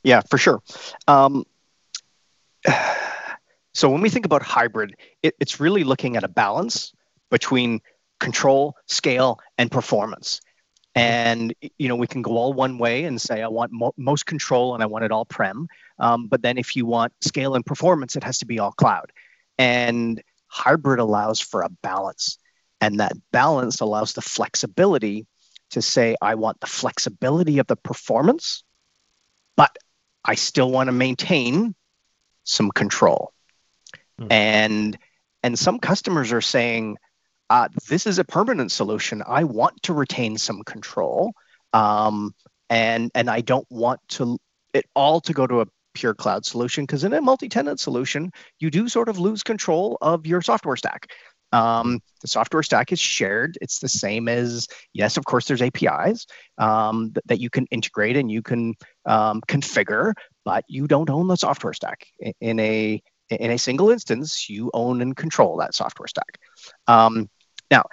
Yeah, 0.03 0.23
for 0.29 0.39
sure. 0.39 0.61
Um, 1.07 1.45
so 3.75 3.89
when 3.89 4.01
we 4.01 4.11
think 4.11 4.27
about 4.27 4.43
hybrid, 4.43 4.97
it, 5.23 5.37
it's 5.39 5.61
really 5.61 5.85
looking 5.85 6.17
at 6.17 6.25
a 6.25 6.29
balance 6.29 6.93
between 7.31 7.81
control, 8.23 8.77
scale, 8.87 9.39
and 9.59 9.71
performance. 9.71 10.41
And 10.95 11.55
you 11.79 11.89
know 11.89 11.97
we 11.97 12.07
can 12.07 12.23
go 12.23 12.37
all 12.37 12.53
one 12.53 12.79
way 12.79 13.05
and 13.05 13.21
say 13.21 13.43
I 13.43 13.49
want 13.49 13.73
mo- 13.73 13.95
most 13.97 14.27
control 14.27 14.75
and 14.75 14.83
I 14.83 14.87
want 14.87 15.05
it 15.05 15.13
all 15.13 15.25
prem. 15.25 15.67
Um, 15.99 16.29
but 16.29 16.43
then 16.43 16.59
if 16.59 16.77
you 16.77 16.87
want 16.87 17.13
scale 17.21 17.55
and 17.55 17.65
performance, 17.65 18.15
it 18.15 18.25
has 18.25 18.39
to 18.39 18.47
be 18.47 18.59
all 18.59 18.73
cloud. 18.73 19.11
And 19.59 20.23
hybrid 20.49 21.01
allows 21.01 21.41
for 21.41 21.63
a 21.63 21.71
balance, 21.83 22.39
and 22.81 23.01
that 23.01 23.15
balance 23.33 23.81
allows 23.81 24.13
the 24.13 24.23
flexibility 24.23 25.27
to 25.71 25.81
say 25.81 26.15
I 26.21 26.35
want 26.35 26.61
the 26.61 26.67
flexibility 26.67 27.59
of 27.59 27.67
the 27.67 27.77
performance, 27.77 28.63
but 29.57 29.75
I 30.25 30.35
still 30.35 30.71
want 30.71 30.89
to 30.89 30.93
maintain 30.93 31.75
some 32.45 32.71
control. 32.71 33.33
Hmm. 34.19 34.27
And 34.31 34.99
and 35.43 35.59
some 35.59 35.79
customers 35.79 36.33
are 36.33 36.43
saying, 36.43 36.99
uh, 37.53 37.69
this 37.87 38.07
is 38.07 38.19
a 38.19 38.25
permanent 38.25 38.73
solution. 38.73 39.23
I 39.27 39.45
want 39.45 39.83
to 39.83 39.93
retain 39.93 40.39
some 40.39 40.63
control. 40.63 41.35
Um, 41.75 42.35
and 42.71 43.11
and 43.15 43.29
I 43.29 43.43
don't 43.43 43.67
want 43.71 44.01
to 44.17 44.39
it 44.73 44.87
all 44.95 45.21
to 45.21 45.35
go 45.35 45.47
to 45.47 45.61
a 45.61 45.67
pure 45.93 46.15
cloud 46.15 46.47
solution 46.47 46.85
because 46.85 47.05
in 47.05 47.13
a 47.13 47.21
multi-tenant 47.21 47.79
solution, 47.79 48.31
you 48.59 48.71
do 48.71 48.89
sort 48.89 49.11
of 49.11 49.19
lose 49.19 49.43
control 49.43 49.99
of 50.01 50.27
your 50.27 50.41
software 50.41 50.77
stack. 50.77 51.11
Um, 51.53 52.01
the 52.23 52.29
software 52.29 52.63
stack 52.63 52.91
is 52.91 52.99
shared. 52.99 53.59
It's 53.61 53.81
the 53.81 53.89
same 53.91 54.29
as, 54.29 54.67
yes, 54.95 55.19
of 55.19 55.27
course, 55.27 55.47
there's 55.47 55.61
APIs 55.61 56.27
um, 56.57 57.13
that, 57.27 57.41
you 57.41 57.51
can 57.51 57.67
integrate 57.67 58.17
and 58.17 58.31
you 58.31 58.41
can 58.41 58.75
um, 59.05 59.43
configure, 59.47 60.15
but 60.47 60.65
you 60.69 60.87
don't 60.87 61.11
own 61.11 61.29
the 61.29 61.37
software 61.37 61.75
stack. 61.75 62.07
In 62.41 62.59
a 62.59 63.03
in 63.29 63.51
a 63.51 63.59
single 63.59 63.91
instance, 63.91 64.49
you 64.49 64.71
own 64.73 65.03
and 65.03 65.15
control 65.15 65.59
that 65.59 65.75
software 65.75 66.09
stack. 66.09 66.39
Um, 66.87 67.29
now, 67.73 67.85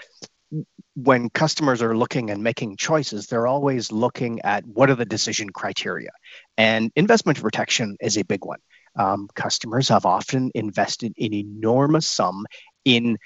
when 0.95 1.29
customers 1.29 1.81
are 1.81 1.95
looking 1.95 2.29
and 2.29 2.43
making 2.43 2.75
choices, 2.75 3.27
they're 3.27 3.47
always 3.47 3.93
looking 3.93 4.41
at 4.41 4.65
what 4.65 4.89
are 4.89 4.95
the 4.95 5.05
decision 5.05 5.49
criteria. 5.51 6.09
And 6.57 6.91
investment 6.97 7.39
protection 7.39 7.95
is 8.01 8.17
a 8.17 8.25
big 8.25 8.43
one. 8.43 8.59
Um, 8.97 9.29
customers 9.35 9.87
have 9.87 10.05
often 10.05 10.51
invested 10.53 11.13
an 11.17 11.33
enormous 11.33 12.09
sum 12.09 12.45
in 12.83 13.17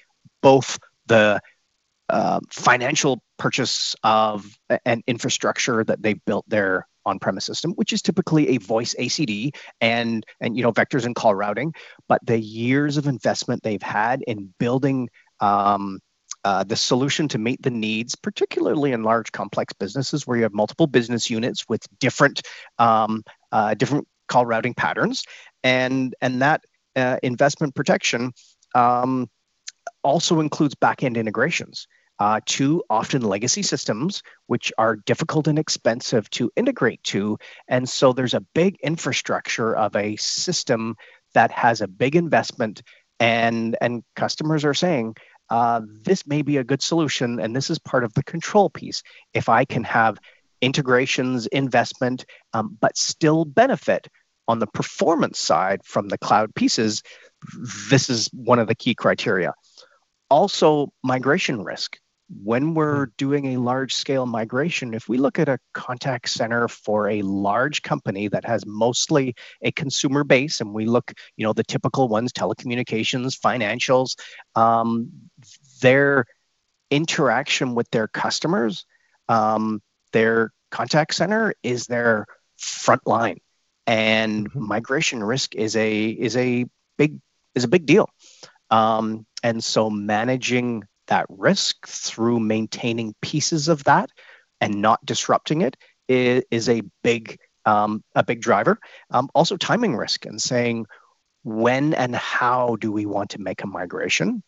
both 0.44 0.78
the 1.08 1.42
uh, 2.10 2.40
financial 2.52 3.24
purchase 3.40 3.96
of 4.04 4.46
an 4.86 5.02
infrastructure 5.08 5.84
that 5.84 6.04
they've 6.04 6.24
built 6.26 6.48
their 6.48 6.86
on-premise 7.06 7.46
system, 7.46 7.72
which 7.72 7.94
is 7.94 8.04
typically 8.04 8.50
a 8.50 8.58
voice 8.60 8.94
ACD 9.00 9.56
and 9.82 10.24
and 10.40 10.56
you 10.56 10.62
know 10.62 10.72
vectors 10.72 11.06
and 11.06 11.16
call 11.16 11.34
routing, 11.34 11.74
but 12.08 12.22
the 12.24 12.40
years 12.40 12.98
of 12.98 13.08
investment 13.08 13.64
they've 13.64 13.82
had 13.82 14.22
in 14.28 14.54
building 14.60 15.10
um, 15.40 16.00
uh, 16.46 16.64
the 16.64 16.76
solution 16.76 17.28
to 17.30 17.38
meet 17.38 17.62
the 17.62 17.70
needs, 17.70 18.16
particularly 18.16 18.92
in 18.92 19.04
large 19.04 19.32
complex 19.32 19.74
businesses 19.74 20.28
where 20.28 20.38
you 20.38 20.44
have 20.44 20.54
multiple 20.54 20.88
business 20.88 21.30
units 21.30 21.66
with 21.70 21.86
different 22.00 22.42
um, 22.80 23.24
uh, 23.52 23.74
different 23.74 24.08
call 24.28 24.46
routing 24.46 24.74
patterns, 24.74 25.24
and 25.64 26.16
and 26.22 26.42
that 26.42 26.62
uh, 26.96 27.18
investment 27.24 27.76
protection 27.76 28.32
um, 28.76 29.30
also 30.04 30.40
includes 30.40 30.76
backend 30.76 31.16
integrations 31.16 31.88
uh, 32.20 32.40
to 32.46 32.84
often 32.90 33.22
legacy 33.22 33.62
systems, 33.62 34.22
which 34.48 34.72
are 34.78 34.98
difficult 34.98 35.48
and 35.48 35.58
expensive 35.58 36.30
to 36.32 36.52
integrate 36.56 37.02
to, 37.04 37.38
and 37.68 37.88
so 37.88 38.12
there's 38.12 38.34
a 38.34 38.46
big 38.54 38.78
infrastructure 38.84 39.76
of 39.76 39.96
a 39.96 40.16
system 40.18 40.96
that 41.34 41.52
has 41.52 41.82
a 41.82 41.88
big 41.88 42.16
investment, 42.16 42.82
and 43.20 43.78
and 43.80 44.04
customers 44.16 44.66
are 44.66 44.74
saying 44.74 45.16
uh, 45.50 45.82
this 46.04 46.26
may 46.26 46.42
be 46.42 46.58
a 46.58 46.64
good 46.64 46.82
solution. 46.82 47.40
And 47.40 47.56
this 47.56 47.70
is 47.70 47.80
part 47.80 48.04
of 48.04 48.14
the 48.14 48.24
control 48.24 48.70
piece. 48.70 49.04
If 49.34 49.50
I 49.50 49.66
can 49.66 49.84
have 49.84 50.18
integrations, 50.62 51.48
investment, 51.48 52.26
um, 52.54 52.78
but 52.80 52.98
still 52.98 53.46
benefit 53.46 54.08
on 54.48 54.60
the 54.60 54.68
performance 54.68 55.40
side 55.40 55.82
from 55.84 56.10
the 56.10 56.18
cloud 56.18 56.54
pieces, 56.56 57.04
this 57.90 58.10
is 58.10 58.30
one 58.34 58.60
of 58.60 58.68
the 58.68 58.76
key 58.76 58.96
criteria. 58.96 59.54
Also, 60.30 60.92
migration 61.04 61.64
risk 61.64 61.98
when 62.42 62.74
we're 62.74 63.08
doing 63.18 63.54
a 63.54 63.58
large 63.58 63.94
scale 63.94 64.26
migration, 64.26 64.94
if 64.94 65.08
we 65.10 65.18
look 65.18 65.40
at 65.40 65.50
a 65.50 65.60
contact 65.74 66.30
center 66.30 66.68
for 66.68 67.10
a 67.10 67.22
large 67.22 67.82
company 67.82 68.28
that 68.28 68.46
has 68.46 68.66
mostly 68.66 69.36
a 69.62 69.72
consumer 69.72 70.24
base, 70.24 70.62
and 70.62 70.74
we 70.74 70.86
look, 70.86 71.14
you 71.38 71.46
know, 71.46 71.54
the 71.54 71.64
typical 71.64 72.08
ones, 72.08 72.32
telecommunications, 72.32 73.38
financials, 73.38 74.16
um, 74.56 75.10
their 75.84 76.26
interaction 76.90 77.76
with 77.76 77.90
their 77.92 78.08
customers, 78.08 78.86
um, 79.30 79.82
their 80.14 80.52
contact 80.72 81.14
center 81.14 81.54
is 81.62 81.86
their 81.86 82.26
front 82.58 83.06
line, 83.06 83.40
and 83.86 84.50
mm-hmm. 84.50 84.68
migration 84.68 85.24
risk 85.24 85.54
is 85.56 85.76
a 85.76 86.08
is 86.08 86.36
a 86.36 86.66
big 86.98 87.20
is 87.54 87.64
a 87.64 87.68
big 87.68 87.86
deal. 87.86 88.10
Um, 88.72 89.26
and 89.44 89.64
so 89.64 89.90
managing 89.90 90.84
that 91.08 91.26
risk 91.30 91.86
through 91.88 92.40
maintaining 92.40 93.14
pieces 93.22 93.68
of 93.68 93.84
that 93.84 94.10
and 94.62 94.82
not 94.82 95.06
disrupting 95.06 95.62
it 95.62 95.76
is, 96.08 96.44
is 96.50 96.70
a 96.70 96.82
big 97.04 97.38
um, 97.66 98.04
a 98.16 98.24
big 98.24 98.42
driver. 98.42 98.80
Um, 99.12 99.30
also, 99.36 99.58
timing 99.58 99.96
risk 99.96 100.26
and 100.26 100.42
saying 100.42 100.86
when 101.44 101.94
and 101.94 102.16
how 102.16 102.78
do 102.78 102.92
we 102.92 103.06
want 103.06 103.32
to 103.32 103.42
make 103.42 103.64
a 103.64 103.68
migration, 103.68 104.44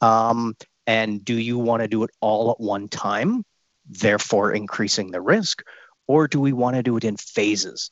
um, 0.00 0.54
and 0.88 1.22
do 1.22 1.34
you 1.34 1.58
want 1.58 1.82
to 1.82 1.86
do 1.86 2.02
it 2.02 2.10
all 2.22 2.50
at 2.50 2.58
one 2.58 2.88
time, 2.88 3.44
therefore 3.86 4.52
increasing 4.54 5.10
the 5.10 5.20
risk, 5.20 5.62
or 6.08 6.26
do 6.26 6.40
we 6.40 6.54
want 6.54 6.76
to 6.76 6.82
do 6.82 6.96
it 6.96 7.04
in 7.04 7.18
phases? 7.18 7.90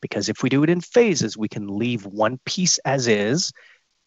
Because 0.00 0.30
if 0.30 0.42
we 0.42 0.48
do 0.48 0.64
it 0.64 0.70
in 0.70 0.80
phases, 0.80 1.36
we 1.36 1.48
can 1.48 1.68
leave 1.68 2.06
one 2.06 2.40
piece 2.46 2.78
as 2.78 3.06
is. 3.06 3.52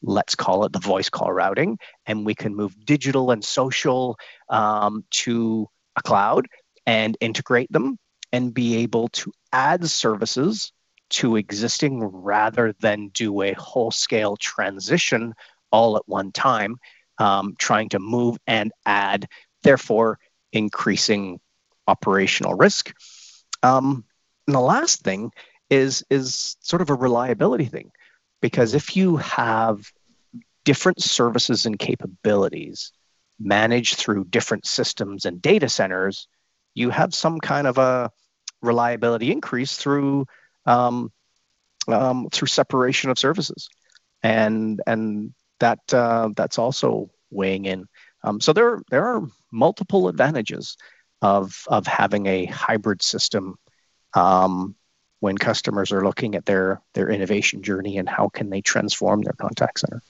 Let's 0.01 0.33
call 0.33 0.65
it 0.65 0.73
the 0.73 0.79
voice 0.79 1.07
call 1.07 1.31
routing, 1.31 1.77
and 2.07 2.25
we 2.25 2.33
can 2.33 2.55
move 2.55 2.73
digital 2.83 3.29
and 3.29 3.45
social 3.45 4.17
um, 4.49 5.05
to 5.11 5.67
a 5.95 6.01
cloud 6.01 6.47
and 6.87 7.15
integrate 7.21 7.71
them 7.71 7.99
and 8.31 8.55
be 8.55 8.77
able 8.77 9.09
to 9.09 9.31
add 9.53 9.87
services 9.87 10.71
to 11.11 11.35
existing 11.35 12.01
rather 12.01 12.73
than 12.79 13.09
do 13.09 13.43
a 13.43 13.53
whole 13.53 13.91
scale 13.91 14.35
transition 14.35 15.35
all 15.71 15.95
at 15.95 16.07
one 16.07 16.31
time, 16.31 16.77
um, 17.21 17.53
trying 17.59 17.89
to 17.89 17.99
move 17.99 18.37
and 18.47 18.71
add, 18.83 19.27
therefore 19.61 20.17
increasing 20.51 21.39
operational 21.87 22.55
risk. 22.55 22.93
Um, 23.61 24.03
and 24.47 24.55
the 24.55 24.59
last 24.59 25.03
thing 25.03 25.31
is 25.69 26.03
is 26.09 26.57
sort 26.61 26.81
of 26.81 26.89
a 26.89 26.95
reliability 26.95 27.65
thing 27.65 27.91
because 28.41 28.73
if 28.73 28.97
you 28.97 29.17
have 29.17 29.91
different 30.65 31.01
services 31.01 31.65
and 31.67 31.77
capabilities 31.77 32.91
managed 33.39 33.95
through 33.95 34.25
different 34.25 34.65
systems 34.65 35.25
and 35.25 35.41
data 35.41 35.69
centers, 35.69 36.27
you 36.73 36.89
have 36.89 37.13
some 37.13 37.39
kind 37.39 37.67
of 37.67 37.77
a 37.77 38.09
reliability 38.63 39.31
increase 39.31 39.77
through 39.77 40.25
um, 40.65 41.11
um, 41.87 42.29
through 42.31 42.47
separation 42.47 43.11
of 43.11 43.19
services, 43.19 43.69
and 44.23 44.81
and 44.87 45.35
that 45.61 45.93
uh, 45.93 46.29
that's 46.35 46.59
also 46.59 47.09
weighing 47.31 47.65
in. 47.65 47.87
Um, 48.23 48.41
so 48.41 48.53
there 48.53 48.81
there 48.91 49.05
are 49.05 49.25
multiple 49.51 50.09
advantages 50.09 50.77
of 51.21 51.63
of 51.67 51.87
having 51.87 52.25
a 52.25 52.45
hybrid 52.45 53.01
system 53.01 53.55
um, 54.13 54.75
when 55.21 55.37
customers 55.37 55.91
are 55.91 56.03
looking 56.03 56.35
at 56.35 56.45
their 56.45 56.81
their 56.93 57.09
innovation 57.09 57.63
journey 57.63 57.97
and 57.97 58.09
how 58.09 58.29
can 58.29 58.49
they 58.49 58.61
transform 58.61 59.21
their 59.21 59.35
contact 59.39 59.79
center. 59.79 60.01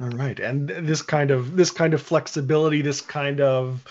All 0.00 0.08
right, 0.10 0.38
and 0.38 0.68
this 0.68 1.02
kind 1.02 1.30
of 1.30 1.56
this 1.56 1.70
kind 1.70 1.94
of 1.94 2.02
flexibility, 2.02 2.82
this 2.82 3.00
kind 3.00 3.40
of 3.40 3.84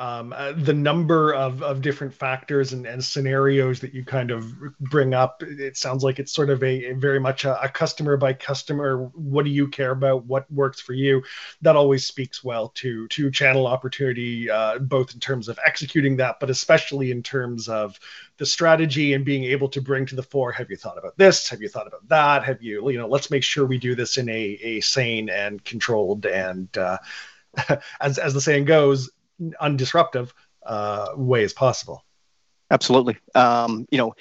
um, 0.00 0.32
uh, 0.34 0.52
the 0.52 0.72
number 0.72 1.34
of, 1.34 1.62
of 1.62 1.82
different 1.82 2.14
factors 2.14 2.72
and, 2.72 2.86
and 2.86 3.04
scenarios 3.04 3.80
that 3.80 3.92
you 3.92 4.02
kind 4.02 4.30
of 4.30 4.50
bring 4.80 5.12
up 5.12 5.42
it 5.42 5.76
sounds 5.76 6.02
like 6.02 6.18
it's 6.18 6.32
sort 6.32 6.48
of 6.48 6.62
a, 6.62 6.86
a 6.86 6.92
very 6.94 7.20
much 7.20 7.44
a, 7.44 7.60
a, 7.62 7.68
customer 7.68 8.16
by 8.16 8.32
customer 8.32 9.10
what 9.12 9.44
do 9.44 9.50
you 9.50 9.68
care 9.68 9.90
about 9.90 10.24
what 10.24 10.50
works 10.50 10.80
for 10.80 10.94
you? 10.94 11.22
That 11.60 11.76
always 11.76 12.06
speaks 12.06 12.42
well 12.42 12.70
to 12.76 13.08
to 13.08 13.30
channel 13.30 13.66
opportunity 13.66 14.50
uh, 14.50 14.78
both 14.78 15.12
in 15.12 15.20
terms 15.20 15.48
of 15.48 15.58
executing 15.64 16.16
that 16.16 16.40
but 16.40 16.48
especially 16.48 17.10
in 17.10 17.22
terms 17.22 17.68
of 17.68 18.00
the 18.38 18.46
strategy 18.46 19.12
and 19.12 19.22
being 19.22 19.44
able 19.44 19.68
to 19.68 19.82
bring 19.82 20.06
to 20.06 20.16
the 20.16 20.22
fore 20.22 20.50
have 20.50 20.70
you 20.70 20.76
thought 20.78 20.96
about 20.96 21.18
this? 21.18 21.50
Have 21.50 21.60
you 21.60 21.68
thought 21.68 21.86
about 21.86 22.08
that? 22.08 22.44
Have 22.44 22.62
you 22.62 22.88
you 22.88 22.96
know 22.96 23.06
let's 23.06 23.30
make 23.30 23.44
sure 23.44 23.66
we 23.66 23.76
do 23.76 23.94
this 23.94 24.16
in 24.16 24.30
a, 24.30 24.58
a 24.62 24.80
sane 24.80 25.28
and 25.28 25.62
controlled 25.62 26.24
and 26.24 26.74
uh, 26.78 26.96
as 28.00 28.16
as 28.16 28.32
the 28.32 28.40
saying 28.40 28.64
goes 28.64 29.10
undisruptive 29.60 30.30
uh, 30.64 31.08
way 31.16 31.44
as 31.44 31.52
possible. 31.52 32.04
Absolutely. 32.70 33.16
Um, 33.34 33.86
you 33.90 33.98
know, 33.98 34.14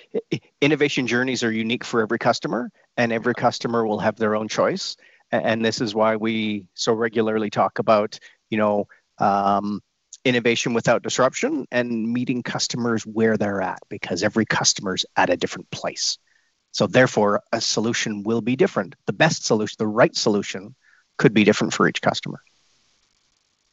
innovation 0.59 1.05
journeys 1.05 1.43
are 1.43 1.51
unique 1.51 1.83
for 1.83 2.01
every 2.01 2.17
customer, 2.17 2.71
and 2.97 3.13
every 3.13 3.35
customer 3.35 3.85
will 3.85 3.99
have 3.99 4.15
their 4.15 4.35
own 4.35 4.47
choice. 4.47 4.97
And 5.31 5.63
this 5.63 5.81
is 5.81 5.93
why 5.93 6.15
we 6.15 6.65
so 6.73 6.93
regularly 6.93 7.51
talk 7.51 7.77
about, 7.77 8.17
you 8.49 8.57
know, 8.57 8.87
um, 9.19 9.81
innovation 10.25 10.73
without 10.73 11.03
disruption 11.03 11.67
and 11.71 12.11
meeting 12.11 12.41
customers 12.41 13.05
where 13.05 13.37
they're 13.37 13.61
at, 13.61 13.79
because 13.89 14.23
every 14.23 14.45
customer's 14.45 15.05
at 15.15 15.29
a 15.29 15.37
different 15.37 15.69
place. 15.69 16.17
So 16.71 16.87
therefore, 16.87 17.41
a 17.53 17.61
solution 17.61 18.23
will 18.23 18.41
be 18.41 18.55
different. 18.55 18.95
The 19.05 19.13
best 19.13 19.45
solution, 19.45 19.75
the 19.77 19.87
right 19.87 20.15
solution, 20.15 20.75
could 21.17 21.33
be 21.33 21.43
different 21.43 21.73
for 21.73 21.87
each 21.87 22.01
customer. 22.01 22.41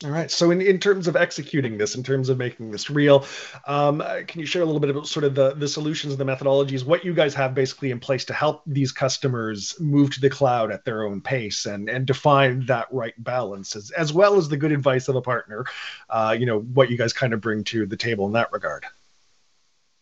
All 0.04 0.10
right. 0.10 0.30
So, 0.30 0.50
in, 0.50 0.60
in 0.60 0.78
terms 0.78 1.08
of 1.08 1.16
executing 1.16 1.78
this, 1.78 1.94
in 1.94 2.02
terms 2.02 2.28
of 2.28 2.36
making 2.36 2.70
this 2.70 2.90
real, 2.90 3.24
um, 3.66 4.02
can 4.26 4.40
you 4.40 4.44
share 4.44 4.60
a 4.60 4.66
little 4.66 4.80
bit 4.80 4.90
about 4.90 5.06
sort 5.06 5.24
of 5.24 5.34
the, 5.34 5.54
the 5.54 5.66
solutions 5.66 6.12
and 6.12 6.20
the 6.20 6.30
methodologies, 6.30 6.84
what 6.84 7.02
you 7.02 7.14
guys 7.14 7.32
have 7.32 7.54
basically 7.54 7.90
in 7.90 7.98
place 7.98 8.26
to 8.26 8.34
help 8.34 8.60
these 8.66 8.92
customers 8.92 9.74
move 9.80 10.10
to 10.10 10.20
the 10.20 10.28
cloud 10.28 10.70
at 10.70 10.84
their 10.84 11.04
own 11.04 11.22
pace 11.22 11.64
and, 11.64 11.88
and 11.88 12.06
define 12.06 12.66
that 12.66 12.88
right 12.90 13.14
balance, 13.16 13.74
as, 13.74 13.90
as 13.92 14.12
well 14.12 14.36
as 14.36 14.50
the 14.50 14.56
good 14.58 14.70
advice 14.70 15.08
of 15.08 15.16
a 15.16 15.22
partner, 15.22 15.64
uh, 16.10 16.36
you 16.38 16.44
know, 16.44 16.60
what 16.60 16.90
you 16.90 16.98
guys 16.98 17.14
kind 17.14 17.32
of 17.32 17.40
bring 17.40 17.64
to 17.64 17.86
the 17.86 17.96
table 17.96 18.26
in 18.26 18.34
that 18.34 18.52
regard? 18.52 18.84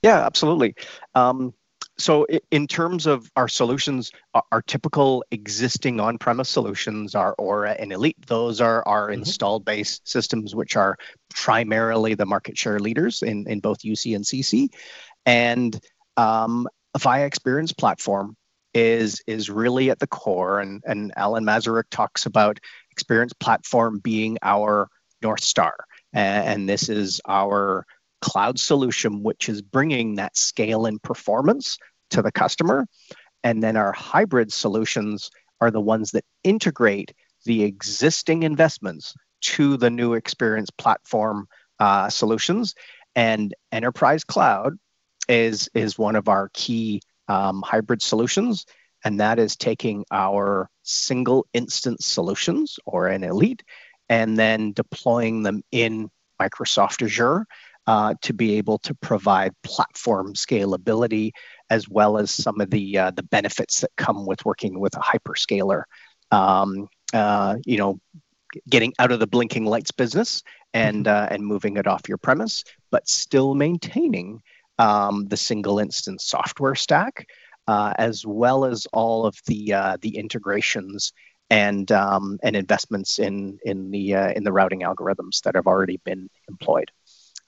Yeah, 0.02 0.26
absolutely. 0.26 0.74
Um, 1.14 1.54
so 1.96 2.26
in 2.50 2.66
terms 2.66 3.06
of 3.06 3.30
our 3.36 3.48
solutions 3.48 4.10
our 4.52 4.62
typical 4.62 5.24
existing 5.30 6.00
on-premise 6.00 6.48
solutions 6.48 7.14
are 7.14 7.34
aura 7.34 7.72
and 7.72 7.92
elite. 7.92 8.16
Those 8.26 8.60
are 8.60 8.86
our 8.86 9.08
mm-hmm. 9.08 9.20
installed 9.20 9.64
base 9.64 10.00
systems 10.04 10.54
which 10.54 10.76
are 10.76 10.96
primarily 11.34 12.14
the 12.14 12.26
market 12.26 12.58
share 12.58 12.78
leaders 12.78 13.22
in, 13.22 13.46
in 13.48 13.60
both 13.60 13.80
uc 13.80 14.14
and 14.14 14.24
cc 14.24 14.68
and 15.26 15.78
um, 16.16 16.68
avaya 16.96 17.26
experience 17.26 17.72
platform 17.72 18.36
is 18.72 19.22
is 19.26 19.48
really 19.50 19.90
at 19.90 20.00
the 20.00 20.06
core 20.06 20.58
and 20.58 20.82
and 20.84 21.12
alan 21.16 21.44
Masarek 21.44 21.84
talks 21.90 22.26
about 22.26 22.58
experience 22.90 23.32
platform 23.32 23.98
being 23.98 24.38
our 24.42 24.88
north 25.24 25.42
star. 25.42 25.74
And, 26.12 26.46
and 26.46 26.68
this 26.68 26.88
is 26.88 27.20
our 27.26 27.84
cloud 28.24 28.58
solution, 28.58 29.22
which 29.22 29.50
is 29.50 29.60
bringing 29.60 30.14
that 30.14 30.34
scale 30.34 30.86
and 30.86 31.00
performance 31.02 31.76
to 32.08 32.22
the 32.22 32.32
customer. 32.32 32.86
And 33.42 33.62
then 33.62 33.76
our 33.76 33.92
hybrid 33.92 34.50
solutions 34.50 35.30
are 35.60 35.70
the 35.70 35.80
ones 35.80 36.12
that 36.12 36.24
integrate 36.42 37.12
the 37.44 37.64
existing 37.64 38.42
investments 38.42 39.14
to 39.42 39.76
the 39.76 39.90
new 39.90 40.14
experience 40.14 40.70
platform 40.70 41.46
uh, 41.78 42.08
solutions. 42.08 42.74
And 43.14 43.54
enterprise 43.72 44.24
cloud 44.24 44.78
is, 45.28 45.68
is 45.74 45.98
one 45.98 46.16
of 46.16 46.26
our 46.26 46.48
key 46.54 47.02
um, 47.28 47.62
hybrid 47.62 48.00
solutions. 48.00 48.64
And 49.04 49.20
that 49.20 49.38
is 49.38 49.54
taking 49.54 50.06
our 50.10 50.70
single 50.82 51.46
instance 51.52 52.06
solutions 52.06 52.78
Aura 52.86 53.12
and 53.12 53.24
elite 53.24 53.62
and 54.08 54.38
then 54.38 54.72
deploying 54.72 55.42
them 55.42 55.62
in 55.70 56.08
Microsoft 56.40 57.02
Azure 57.02 57.46
uh, 57.86 58.14
to 58.22 58.32
be 58.32 58.56
able 58.56 58.78
to 58.78 58.94
provide 58.94 59.52
platform 59.62 60.34
scalability 60.34 61.30
as 61.70 61.88
well 61.88 62.18
as 62.18 62.30
some 62.30 62.60
of 62.60 62.70
the 62.70 62.98
uh, 62.98 63.10
the 63.10 63.22
benefits 63.22 63.80
that 63.80 63.90
come 63.96 64.26
with 64.26 64.44
working 64.44 64.80
with 64.80 64.96
a 64.96 65.00
hyperscaler. 65.00 65.82
Um, 66.30 66.88
uh, 67.12 67.56
you 67.64 67.78
know, 67.78 68.00
getting 68.68 68.92
out 68.98 69.12
of 69.12 69.20
the 69.20 69.26
blinking 69.26 69.64
lights 69.64 69.90
business 69.90 70.42
and 70.72 71.06
mm-hmm. 71.06 71.24
uh, 71.24 71.34
and 71.34 71.44
moving 71.44 71.76
it 71.76 71.86
off 71.86 72.08
your 72.08 72.18
premise, 72.18 72.64
but 72.90 73.08
still 73.08 73.54
maintaining 73.54 74.40
um, 74.78 75.26
the 75.28 75.36
single 75.36 75.78
instance 75.78 76.24
software 76.24 76.74
stack, 76.74 77.26
uh, 77.68 77.92
as 77.98 78.26
well 78.26 78.64
as 78.64 78.86
all 78.92 79.26
of 79.26 79.36
the 79.46 79.72
uh, 79.72 79.96
the 80.00 80.16
integrations 80.16 81.12
and 81.50 81.92
um, 81.92 82.38
and 82.42 82.56
investments 82.56 83.18
in 83.18 83.58
in 83.64 83.90
the 83.90 84.14
uh, 84.14 84.32
in 84.32 84.44
the 84.44 84.52
routing 84.52 84.80
algorithms 84.80 85.42
that 85.42 85.54
have 85.54 85.66
already 85.66 86.00
been 86.04 86.28
employed. 86.48 86.90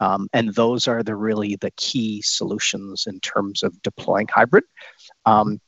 Um, 0.01 0.29
and 0.33 0.55
those 0.55 0.89
are 0.89 1.03
the 1.03 1.17
really 1.17 1.57
the 1.57 1.71
key 1.77 2.23
solutions 2.23 3.05
in 3.07 3.21
terms 3.21 3.63
of 3.63 3.81
deploying 3.83 4.29
hybrid 4.29 4.65
um, 5.25 5.61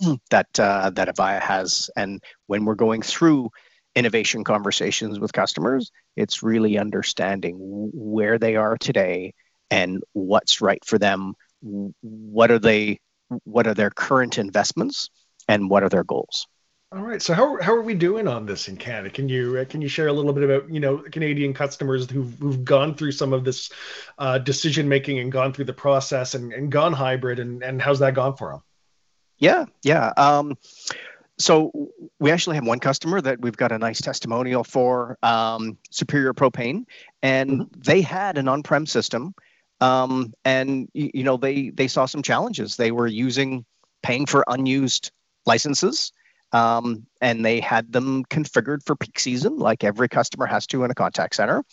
that 0.30 0.48
uh, 0.58 0.90
that 0.90 1.08
Avaya 1.08 1.40
has. 1.40 1.90
And 1.96 2.22
when 2.46 2.64
we're 2.64 2.74
going 2.74 3.02
through 3.02 3.50
innovation 3.94 4.44
conversations 4.44 5.18
with 5.18 5.32
customers, 5.32 5.90
it's 6.16 6.42
really 6.42 6.78
understanding 6.78 7.56
where 7.58 8.38
they 8.38 8.56
are 8.56 8.76
today 8.76 9.34
and 9.70 10.02
what's 10.12 10.60
right 10.60 10.84
for 10.84 10.98
them. 10.98 11.34
What 12.02 12.50
are 12.50 12.58
they? 12.58 13.00
What 13.44 13.66
are 13.66 13.74
their 13.74 13.90
current 13.90 14.38
investments, 14.38 15.10
and 15.48 15.68
what 15.68 15.82
are 15.82 15.88
their 15.88 16.04
goals? 16.04 16.46
All 16.92 17.02
right. 17.02 17.20
So 17.20 17.34
how, 17.34 17.60
how 17.60 17.74
are 17.74 17.82
we 17.82 17.94
doing 17.94 18.28
on 18.28 18.46
this 18.46 18.68
in 18.68 18.76
Canada? 18.76 19.10
Can 19.10 19.28
you 19.28 19.58
uh, 19.58 19.64
can 19.64 19.82
you 19.82 19.88
share 19.88 20.06
a 20.06 20.12
little 20.12 20.32
bit 20.32 20.44
about 20.44 20.70
you 20.70 20.78
know 20.78 20.98
Canadian 20.98 21.52
customers 21.52 22.08
who've, 22.08 22.38
who've 22.38 22.64
gone 22.64 22.94
through 22.94 23.10
some 23.12 23.32
of 23.32 23.44
this 23.44 23.72
uh, 24.18 24.38
decision 24.38 24.88
making 24.88 25.18
and 25.18 25.32
gone 25.32 25.52
through 25.52 25.64
the 25.64 25.72
process 25.72 26.34
and, 26.34 26.52
and 26.52 26.70
gone 26.70 26.92
hybrid 26.92 27.40
and, 27.40 27.64
and 27.64 27.82
how's 27.82 27.98
that 27.98 28.14
gone 28.14 28.36
for 28.36 28.52
them? 28.52 28.62
Yeah, 29.38 29.64
yeah. 29.82 30.12
Um, 30.16 30.56
so 31.38 31.90
we 32.20 32.30
actually 32.30 32.54
have 32.54 32.66
one 32.66 32.78
customer 32.78 33.20
that 33.20 33.40
we've 33.40 33.56
got 33.56 33.72
a 33.72 33.78
nice 33.78 34.00
testimonial 34.00 34.62
for 34.62 35.18
um, 35.24 35.76
Superior 35.90 36.34
Propane, 36.34 36.84
and 37.20 37.50
mm-hmm. 37.50 37.80
they 37.80 38.00
had 38.00 38.38
an 38.38 38.46
on-prem 38.46 38.86
system, 38.86 39.34
um, 39.80 40.32
and 40.44 40.88
you 40.94 41.24
know 41.24 41.36
they 41.36 41.70
they 41.70 41.88
saw 41.88 42.06
some 42.06 42.22
challenges. 42.22 42.76
They 42.76 42.92
were 42.92 43.08
using 43.08 43.64
paying 44.04 44.24
for 44.24 44.44
unused 44.46 45.10
licenses 45.46 46.12
um, 46.52 47.06
and 47.20 47.44
they 47.44 47.60
had 47.60 47.92
them 47.92 48.24
configured 48.24 48.84
for 48.84 48.96
peak 48.96 49.18
season, 49.18 49.56
like 49.58 49.84
every 49.84 50.08
customer 50.08 50.46
has 50.46 50.66
to 50.68 50.84
in 50.84 50.90
a 50.90 50.94
contact 50.94 51.34
center. 51.34 51.64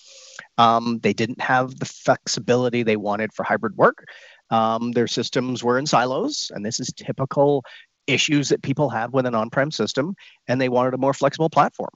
Um, 0.58 1.00
they 1.02 1.14
didn't 1.14 1.42
have 1.42 1.78
the 1.80 1.86
flexibility 1.86 2.84
they 2.84 2.98
wanted 2.98 3.34
for 3.34 3.44
hybrid 3.44 3.76
work. 3.78 4.06
Um, 4.50 4.92
their 4.92 5.08
systems 5.08 5.64
were 5.64 5.78
in 5.78 5.86
silos, 5.86 6.52
and 6.54 6.66
this 6.66 6.80
is 6.80 6.92
typical 6.96 7.64
issues 8.08 8.50
that 8.50 8.62
people 8.62 8.90
have 8.90 9.14
with 9.14 9.26
an 9.26 9.36
on-prem 9.36 9.72
system, 9.72 10.16
and 10.48 10.60
they 10.60 10.70
wanted 10.70 10.94
a 10.94 10.98
more 10.98 11.14
flexible 11.14 11.50
platform. 11.50 11.92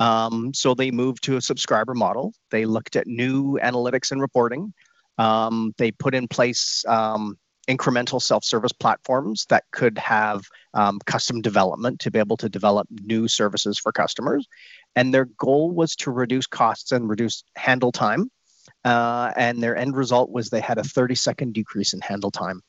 Um, 0.00 0.52
so 0.52 0.74
they 0.74 0.90
moved 0.90 1.22
to 1.24 1.36
a 1.36 1.40
subscriber 1.40 1.94
model. 1.94 2.32
They 2.50 2.66
looked 2.66 2.96
at 2.96 3.06
new 3.06 3.58
analytics 3.62 4.10
and 4.10 4.20
reporting. 4.20 4.74
Um, 5.18 5.72
they 5.78 5.92
put 5.92 6.14
in 6.14 6.26
place 6.26 6.84
um, 6.88 7.38
incremental 7.66 8.20
self-service 8.20 8.72
platforms 8.72 9.46
that 9.48 9.64
could 9.72 9.96
have 9.98 10.42
um, 10.74 10.98
custom 11.06 11.40
development 11.40 12.00
to 12.00 12.10
be 12.10 12.18
able 12.18 12.36
to 12.36 12.48
develop 12.48 12.86
new 13.02 13.26
services 13.28 13.78
for 13.78 13.92
customers 13.92 14.46
and 14.96 15.12
their 15.12 15.26
goal 15.38 15.70
was 15.70 15.96
to 15.96 16.10
reduce 16.10 16.46
costs 16.46 16.92
and 16.92 17.08
reduce 17.08 17.44
handle 17.56 17.92
time 17.92 18.30
uh, 18.84 19.32
and 19.36 19.62
their 19.62 19.76
end 19.76 19.96
result 19.96 20.30
was 20.30 20.50
they 20.50 20.60
had 20.60 20.78
a 20.78 20.84
30 20.84 21.14
second 21.14 21.54
decrease 21.54 21.94
in 21.94 22.00
handle 22.00 22.30
time 22.30 22.60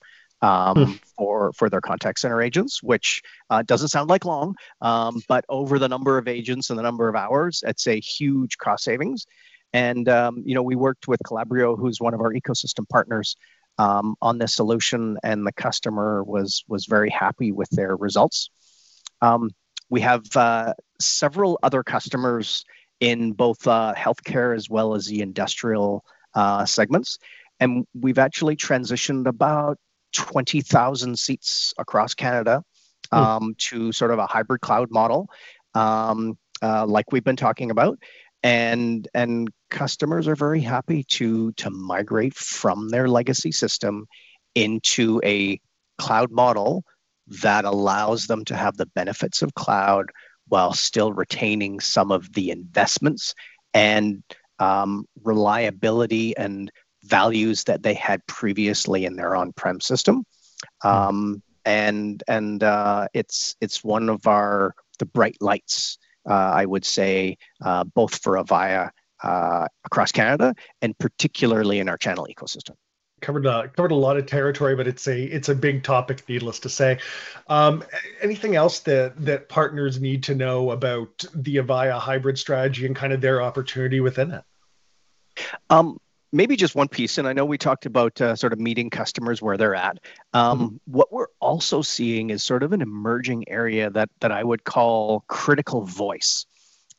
um, 0.42 0.86
hmm. 0.86 0.92
for 1.18 1.54
for 1.54 1.70
their 1.70 1.82
contact 1.82 2.20
center 2.20 2.42
agents, 2.42 2.84
which 2.84 3.22
uh, 3.50 3.64
doesn't 3.64 3.90
sound 3.90 4.10
like 4.10 4.26
long, 4.26 4.56
um, 4.82 5.22
but 5.28 5.46
over 5.50 5.80
the 5.80 5.90
number 5.90 6.18
of 6.18 6.28
agents 6.28 6.70
and 6.70 6.78
the 6.78 6.84
number 6.84 7.08
of 7.10 7.16
hours, 7.16 7.64
it's 7.66 7.88
a 7.88 8.00
huge 8.00 8.58
cost 8.58 8.84
savings. 8.84 9.26
And 9.74 10.08
um, 10.08 10.44
you 10.46 10.56
know, 10.56 10.64
we 10.64 10.76
worked 10.76 11.08
with 11.08 11.20
Calabrio, 11.26 11.76
who's 11.76 12.00
one 12.00 12.14
of 12.14 12.22
our 12.22 12.34
ecosystem 12.34 12.88
partners, 12.90 13.36
um, 13.78 14.16
on 14.22 14.38
this 14.38 14.54
solution, 14.54 15.18
and 15.24 15.46
the 15.46 15.52
customer 15.52 16.24
was 16.24 16.64
was 16.68 16.86
very 16.86 17.10
happy 17.10 17.52
with 17.52 17.70
their 17.72 17.96
results. 17.96 18.50
Um, 19.22 19.52
we 19.90 20.02
have 20.02 20.24
uh, 20.36 20.74
several 21.00 21.60
other 21.62 21.84
customers 21.84 22.66
in 23.00 23.34
both 23.34 23.68
uh, 23.68 23.94
healthcare 23.96 24.56
as 24.56 24.70
well 24.70 24.96
as 24.96 25.06
the 25.06 25.22
industrial 25.22 26.04
uh, 26.34 26.66
segments, 26.66 27.20
and 27.60 27.86
we've 27.94 28.20
actually 28.20 28.56
transitioned 28.56 29.28
about 29.28 29.78
twenty 30.14 30.62
thousand 30.62 31.20
seats 31.20 31.74
across 31.78 32.14
Canada 32.14 32.64
hmm. 33.12 33.18
um, 33.18 33.44
mm. 33.44 33.58
to 33.58 33.92
sort 33.92 34.12
of 34.12 34.20
a 34.20 34.28
hybrid 34.28 34.62
cloud 34.62 34.90
model, 34.92 35.28
um, 35.74 36.38
uh, 36.62 36.86
like 36.86 37.12
we've 37.12 37.24
been 37.24 37.36
talking 37.36 37.72
about 37.72 38.00
and 38.46 39.08
and 39.16 39.50
customers 39.72 40.28
are 40.28 40.36
very 40.36 40.62
happy 40.62 41.04
to 41.04 41.52
to 41.54 41.72
migrate 41.72 42.36
from 42.36 42.90
their 42.90 43.10
legacy 43.10 43.52
system 43.52 44.06
into 44.54 45.20
a 45.26 45.60
cloud 45.98 46.32
model 46.32 46.84
that 47.42 47.66
allows 47.66 48.28
them 48.28 48.46
to 48.46 48.56
have 48.56 48.78
the 48.78 48.86
benefits 48.86 49.42
of 49.42 49.56
cloud 49.56 50.12
while 50.48 50.74
still 50.74 51.12
retaining 51.12 51.80
some 51.80 52.12
of 52.12 52.32
the 52.34 52.52
investments 52.52 53.34
and 53.74 54.22
um, 54.60 55.06
reliability 55.24 56.38
and 56.38 56.72
values 57.04 57.64
that 57.64 57.82
they 57.82 57.96
had 57.96 58.26
previously 58.28 59.06
in 59.06 59.16
their 59.16 59.36
on-prem 59.36 59.82
system. 59.82 60.24
Hmm. 60.84 60.88
Um, 60.88 61.44
and 61.66 62.22
and 62.28 62.62
uh, 62.62 63.08
it's 63.12 63.56
it's 63.60 63.84
one 63.84 64.08
of 64.08 64.28
our 64.28 64.76
the 65.00 65.08
bright 65.08 65.38
lights 65.42 65.98
I 66.34 66.66
would 66.66 66.86
say, 66.86 67.38
uh, 67.64 67.84
both 67.84 68.22
for 68.22 68.34
Avaya 68.34 68.90
uh, 69.24 69.68
across 69.84 70.12
Canada 70.12 70.54
and 70.82 70.98
particularly 70.98 71.80
in 71.80 71.90
our 71.90 71.98
channel 71.98 72.28
ecosystem 72.30 72.76
covered 73.22 73.46
a, 73.46 73.68
covered 73.70 73.92
a 73.92 73.96
lot 73.96 74.18
of 74.18 74.26
territory, 74.26 74.76
but 74.76 74.88
it's 74.88 75.08
a 75.08 75.24
it's 75.24 75.50
a 75.50 75.56
big 75.56 75.84
topic, 75.84 76.28
needless 76.30 76.60
to 76.60 76.70
say. 76.70 77.00
Um, 77.48 77.84
anything 78.22 78.56
else 78.56 78.80
that 78.82 79.14
that 79.26 79.50
partners 79.50 80.00
need 80.00 80.24
to 80.24 80.36
know 80.36 80.72
about 80.72 81.26
the 81.34 81.58
Avaya 81.58 82.00
hybrid 82.00 82.38
strategy 82.38 82.86
and 82.86 82.96
kind 82.96 83.14
of 83.14 83.22
their 83.22 83.42
opportunity 83.42 84.00
within 84.00 84.32
it? 84.32 84.44
Um, 85.70 85.98
maybe 86.36 86.56
just 86.56 86.76
one 86.76 86.90
piece, 86.90 87.18
and 87.18 87.28
I 87.28 87.34
know 87.34 87.46
we 87.46 87.58
talked 87.58 87.86
about 87.86 88.20
uh, 88.20 88.36
sort 88.36 88.54
of 88.54 88.60
meeting 88.60 88.90
customers 88.90 89.42
where 89.42 89.58
they're 89.58 89.76
at. 89.76 90.00
Um, 90.34 90.60
mm-hmm. 90.60 90.76
What 90.86 91.12
we're 91.12 91.28
also 91.40 91.82
seeing 91.82 92.30
is 92.30 92.44
sort 92.44 92.62
of 92.62 92.74
an 92.74 92.82
emerging 92.82 93.48
area 93.48 93.90
that 93.92 94.10
that 94.20 94.32
I 94.32 94.44
would 94.44 94.66
call 94.66 95.24
critical 95.28 95.86
voice, 95.86 96.46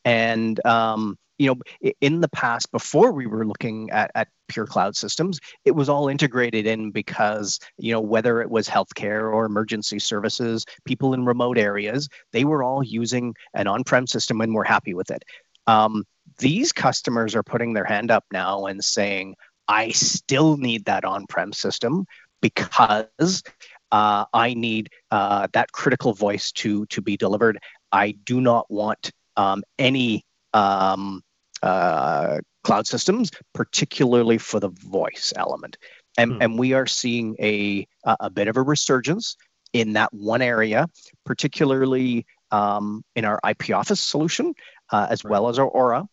and 0.03 0.63
um, 0.65 1.17
you 1.37 1.47
know, 1.47 1.91
in 2.01 2.21
the 2.21 2.29
past, 2.29 2.71
before 2.71 3.11
we 3.11 3.27
were 3.27 3.45
looking 3.45 3.91
at, 3.91 4.09
at 4.15 4.27
pure 4.47 4.65
cloud 4.65 4.95
systems, 4.95 5.39
it 5.65 5.71
was 5.71 5.87
all 5.87 6.07
integrated 6.07 6.65
in 6.65 6.89
because, 6.89 7.59
you 7.77 7.91
know, 7.91 8.01
whether 8.01 8.41
it 8.41 8.49
was 8.49 8.67
healthcare 8.67 9.31
or 9.31 9.45
emergency 9.45 9.99
services, 9.99 10.65
people 10.85 11.13
in 11.13 11.25
remote 11.25 11.59
areas, 11.59 12.09
they 12.31 12.43
were 12.43 12.63
all 12.63 12.83
using 12.83 13.35
an 13.53 13.67
on 13.67 13.83
prem 13.83 14.07
system 14.07 14.41
and 14.41 14.55
were 14.55 14.63
happy 14.63 14.95
with 14.95 15.11
it. 15.11 15.23
Um, 15.67 16.05
these 16.37 16.71
customers 16.71 17.35
are 17.35 17.43
putting 17.43 17.73
their 17.73 17.85
hand 17.85 18.11
up 18.11 18.25
now 18.31 18.65
and 18.65 18.83
saying, 18.83 19.35
I 19.67 19.91
still 19.91 20.57
need 20.57 20.85
that 20.85 21.03
on 21.03 21.25
prem 21.27 21.53
system 21.53 22.05
because 22.41 23.43
uh, 23.91 24.25
I 24.33 24.53
need 24.53 24.89
uh, 25.11 25.47
that 25.53 25.71
critical 25.71 26.13
voice 26.13 26.51
to 26.53 26.85
to 26.87 27.01
be 27.01 27.17
delivered. 27.17 27.57
I 27.91 28.11
do 28.11 28.41
not 28.41 28.69
want 28.69 29.11
um, 29.35 29.63
any 29.79 30.25
um, 30.53 31.21
uh, 31.61 32.39
cloud 32.63 32.87
systems, 32.87 33.31
particularly 33.53 34.37
for 34.37 34.59
the 34.59 34.69
voice 34.69 35.33
element. 35.35 35.77
And, 36.17 36.33
hmm. 36.33 36.41
and 36.41 36.59
we 36.59 36.73
are 36.73 36.87
seeing 36.87 37.35
a, 37.39 37.87
a 38.05 38.29
bit 38.29 38.47
of 38.47 38.57
a 38.57 38.61
resurgence 38.61 39.37
in 39.73 39.93
that 39.93 40.13
one 40.13 40.41
area, 40.41 40.87
particularly 41.25 42.25
um, 42.51 43.03
in 43.15 43.25
our 43.25 43.39
IP 43.47 43.71
Office 43.71 43.99
solution, 43.99 44.53
uh, 44.91 45.07
as 45.09 45.23
well 45.23 45.49
as 45.49 45.59
our 45.59 45.67
Aura. 45.67 46.07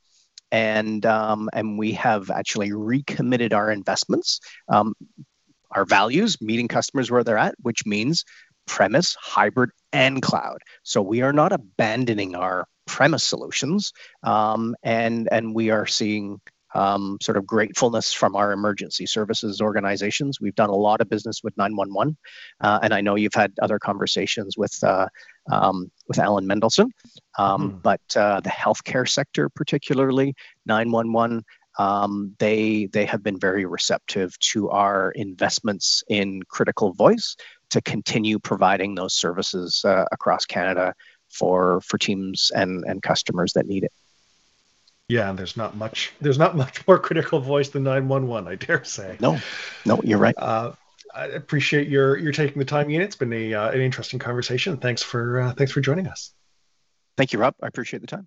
And, 0.54 1.04
um, 1.04 1.50
and 1.52 1.76
we 1.76 1.92
have 1.94 2.30
actually 2.30 2.70
recommitted 2.72 3.52
our 3.52 3.72
investments, 3.72 4.38
um, 4.68 4.94
our 5.72 5.84
values, 5.84 6.40
meeting 6.40 6.68
customers 6.68 7.10
where 7.10 7.24
they're 7.24 7.36
at, 7.36 7.56
which 7.62 7.84
means 7.84 8.24
premise, 8.66 9.16
hybrid, 9.20 9.70
and 9.92 10.22
cloud. 10.22 10.58
So 10.84 11.02
we 11.02 11.22
are 11.22 11.32
not 11.32 11.52
abandoning 11.52 12.36
our 12.36 12.68
premise 12.86 13.24
solutions, 13.24 13.92
um, 14.22 14.76
and 14.84 15.28
and 15.32 15.54
we 15.56 15.70
are 15.70 15.86
seeing 15.86 16.40
um, 16.74 17.18
sort 17.22 17.36
of 17.36 17.46
gratefulness 17.46 18.12
from 18.12 18.36
our 18.36 18.52
emergency 18.52 19.06
services 19.06 19.60
organizations. 19.60 20.40
We've 20.40 20.54
done 20.54 20.70
a 20.70 20.74
lot 20.74 21.00
of 21.00 21.08
business 21.08 21.42
with 21.42 21.56
911, 21.56 22.16
uh, 22.60 22.80
and 22.82 22.92
I 22.92 23.00
know 23.00 23.14
you've 23.14 23.34
had 23.34 23.52
other 23.62 23.78
conversations 23.78 24.56
with 24.56 24.82
uh, 24.82 25.08
um, 25.50 25.90
with 26.08 26.18
Alan 26.18 26.46
Mendelson. 26.46 26.90
Um, 27.38 27.70
hmm. 27.70 27.78
But 27.78 28.16
uh, 28.16 28.40
the 28.40 28.50
healthcare 28.50 29.08
sector, 29.08 29.48
particularly 29.48 30.34
911, 30.66 31.44
um, 31.78 32.34
they 32.38 32.86
they 32.86 33.04
have 33.04 33.22
been 33.22 33.38
very 33.38 33.64
receptive 33.64 34.38
to 34.40 34.70
our 34.70 35.10
investments 35.12 36.02
in 36.08 36.42
critical 36.48 36.92
voice 36.92 37.36
to 37.70 37.80
continue 37.82 38.38
providing 38.38 38.94
those 38.94 39.14
services 39.14 39.84
uh, 39.84 40.04
across 40.12 40.44
Canada 40.44 40.94
for 41.30 41.80
for 41.80 41.98
teams 41.98 42.52
and 42.54 42.84
and 42.84 43.02
customers 43.02 43.52
that 43.54 43.66
need 43.66 43.84
it. 43.84 43.92
Yeah, 45.08 45.30
and 45.30 45.38
there's 45.38 45.56
not 45.56 45.76
much 45.76 46.12
there's 46.20 46.38
not 46.38 46.56
much 46.56 46.86
more 46.86 46.98
critical 46.98 47.40
voice 47.40 47.68
than 47.70 47.84
911, 47.84 48.50
I 48.50 48.54
dare 48.56 48.84
say. 48.84 49.16
No, 49.20 49.40
no, 49.84 50.00
you're 50.04 50.18
right. 50.18 50.34
Uh, 50.36 50.72
I 51.14 51.26
appreciate 51.26 51.88
your 51.88 52.16
your 52.16 52.32
taking 52.32 52.58
the 52.58 52.64
time, 52.64 52.90
Ian. 52.90 53.02
It's 53.02 53.16
been 53.16 53.32
a 53.32 53.54
uh, 53.54 53.70
an 53.70 53.80
interesting 53.80 54.18
conversation. 54.18 54.76
Thanks 54.78 55.02
for 55.02 55.40
uh, 55.40 55.54
thanks 55.54 55.72
for 55.72 55.80
joining 55.80 56.08
us. 56.08 56.32
Thank 57.16 57.32
you, 57.32 57.38
Rob. 57.38 57.54
I 57.62 57.68
appreciate 57.68 58.00
the 58.00 58.08
time. 58.08 58.26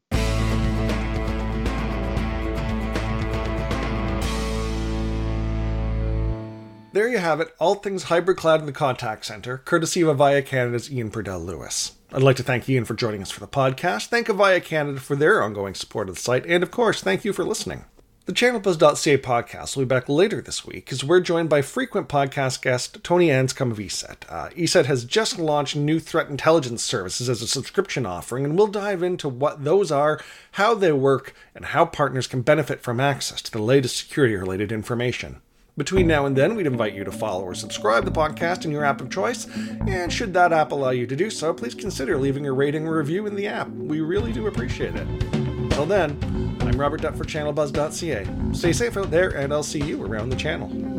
There 6.98 7.08
you 7.08 7.20
have 7.20 7.40
it, 7.40 7.54
all 7.60 7.76
things 7.76 8.06
hybrid 8.06 8.38
cloud 8.38 8.60
in 8.60 8.66
the 8.66 8.72
contact 8.72 9.24
center, 9.24 9.60
courtesy 9.60 10.02
of 10.02 10.18
Avaya 10.18 10.44
Canada's 10.44 10.92
Ian 10.92 11.12
Purdell 11.12 11.46
Lewis. 11.46 11.92
I'd 12.12 12.24
like 12.24 12.38
to 12.38 12.44
thank 12.44 12.68
Ian 12.68 12.86
for 12.86 12.96
joining 12.96 13.22
us 13.22 13.30
for 13.30 13.40
the 13.40 13.48
podcast, 13.48 14.08
thank 14.08 14.26
Avaya 14.26 14.64
Canada 14.64 15.00
for 15.00 15.16
their 15.16 15.44
ongoing 15.44 15.76
support 15.76 16.10
of 16.10 16.16
the 16.16 16.22
site, 16.22 16.44
and 16.48 16.64
of 16.64 16.72
course, 16.72 17.00
thank 17.00 17.24
you 17.24 17.34
for 17.34 17.44
listening. 17.44 17.86
The 18.26 18.34
channelbuzz.ca 18.34 19.20
podcast 19.20 19.76
will 19.76 19.84
be 19.84 19.90
back 19.90 20.10
later 20.10 20.42
this 20.42 20.66
week 20.66 20.92
as 20.92 21.04
we're 21.04 21.20
joined 21.20 21.50
by 21.50 21.62
frequent 21.62 22.10
podcast 22.10 22.64
guest 22.64 23.04
Tony 23.04 23.28
Anscombe 23.28 23.74
of 23.74 23.78
ESET. 23.78 24.24
Uh, 24.28 24.50
ESET 24.58 24.86
has 24.86 25.06
just 25.06 25.38
launched 25.38 25.76
new 25.76 26.00
threat 26.00 26.30
intelligence 26.30 26.82
services 26.82 27.30
as 27.30 27.44
a 27.44 27.48
subscription 27.48 28.08
offering, 28.08 28.44
and 28.44 28.58
we'll 28.58 28.66
dive 28.66 29.04
into 29.04 29.30
what 29.30 29.64
those 29.64 29.92
are, 29.92 30.20
how 30.54 30.74
they 30.74 30.92
work, 30.92 31.36
and 31.54 31.66
how 31.66 31.86
partners 31.86 32.26
can 32.26 32.42
benefit 32.42 32.82
from 32.82 33.00
access 33.00 33.40
to 33.44 33.52
the 33.52 33.62
latest 33.62 33.98
security 33.98 34.36
related 34.36 34.72
information. 34.72 35.42
Between 35.78 36.08
now 36.08 36.26
and 36.26 36.36
then, 36.36 36.56
we'd 36.56 36.66
invite 36.66 36.96
you 36.96 37.04
to 37.04 37.12
follow 37.12 37.44
or 37.44 37.54
subscribe 37.54 38.04
the 38.04 38.12
podcast 38.12 38.66
in 38.66 38.72
your 38.72 38.84
app 38.84 39.00
of 39.00 39.12
choice, 39.12 39.46
and 39.86 40.12
should 40.12 40.34
that 40.34 40.52
app 40.52 40.72
allow 40.72 40.90
you 40.90 41.06
to 41.06 41.16
do 41.16 41.30
so, 41.30 41.54
please 41.54 41.76
consider 41.76 42.18
leaving 42.18 42.48
a 42.48 42.52
rating 42.52 42.88
or 42.88 42.98
review 42.98 43.28
in 43.28 43.36
the 43.36 43.48
app. 43.48 43.70
We 43.70 44.02
really 44.02 44.34
do 44.34 44.48
appreciate 44.48 44.96
it. 44.96 45.08
Until 45.34 45.86
then, 45.86 46.18
I'm 46.62 46.82
Robert 46.82 47.02
Dutt 47.02 47.16
for 47.16 47.26
ChannelBuzz.ca. 47.26 48.54
Stay 48.54 48.74
safe 48.74 48.98
out 48.98 49.12
there, 49.12 49.30
and 49.30 49.54
I'll 49.54 49.62
see 49.62 49.84
you 49.84 50.04
around 50.04 50.30
the 50.30 50.36
channel. 50.36 50.97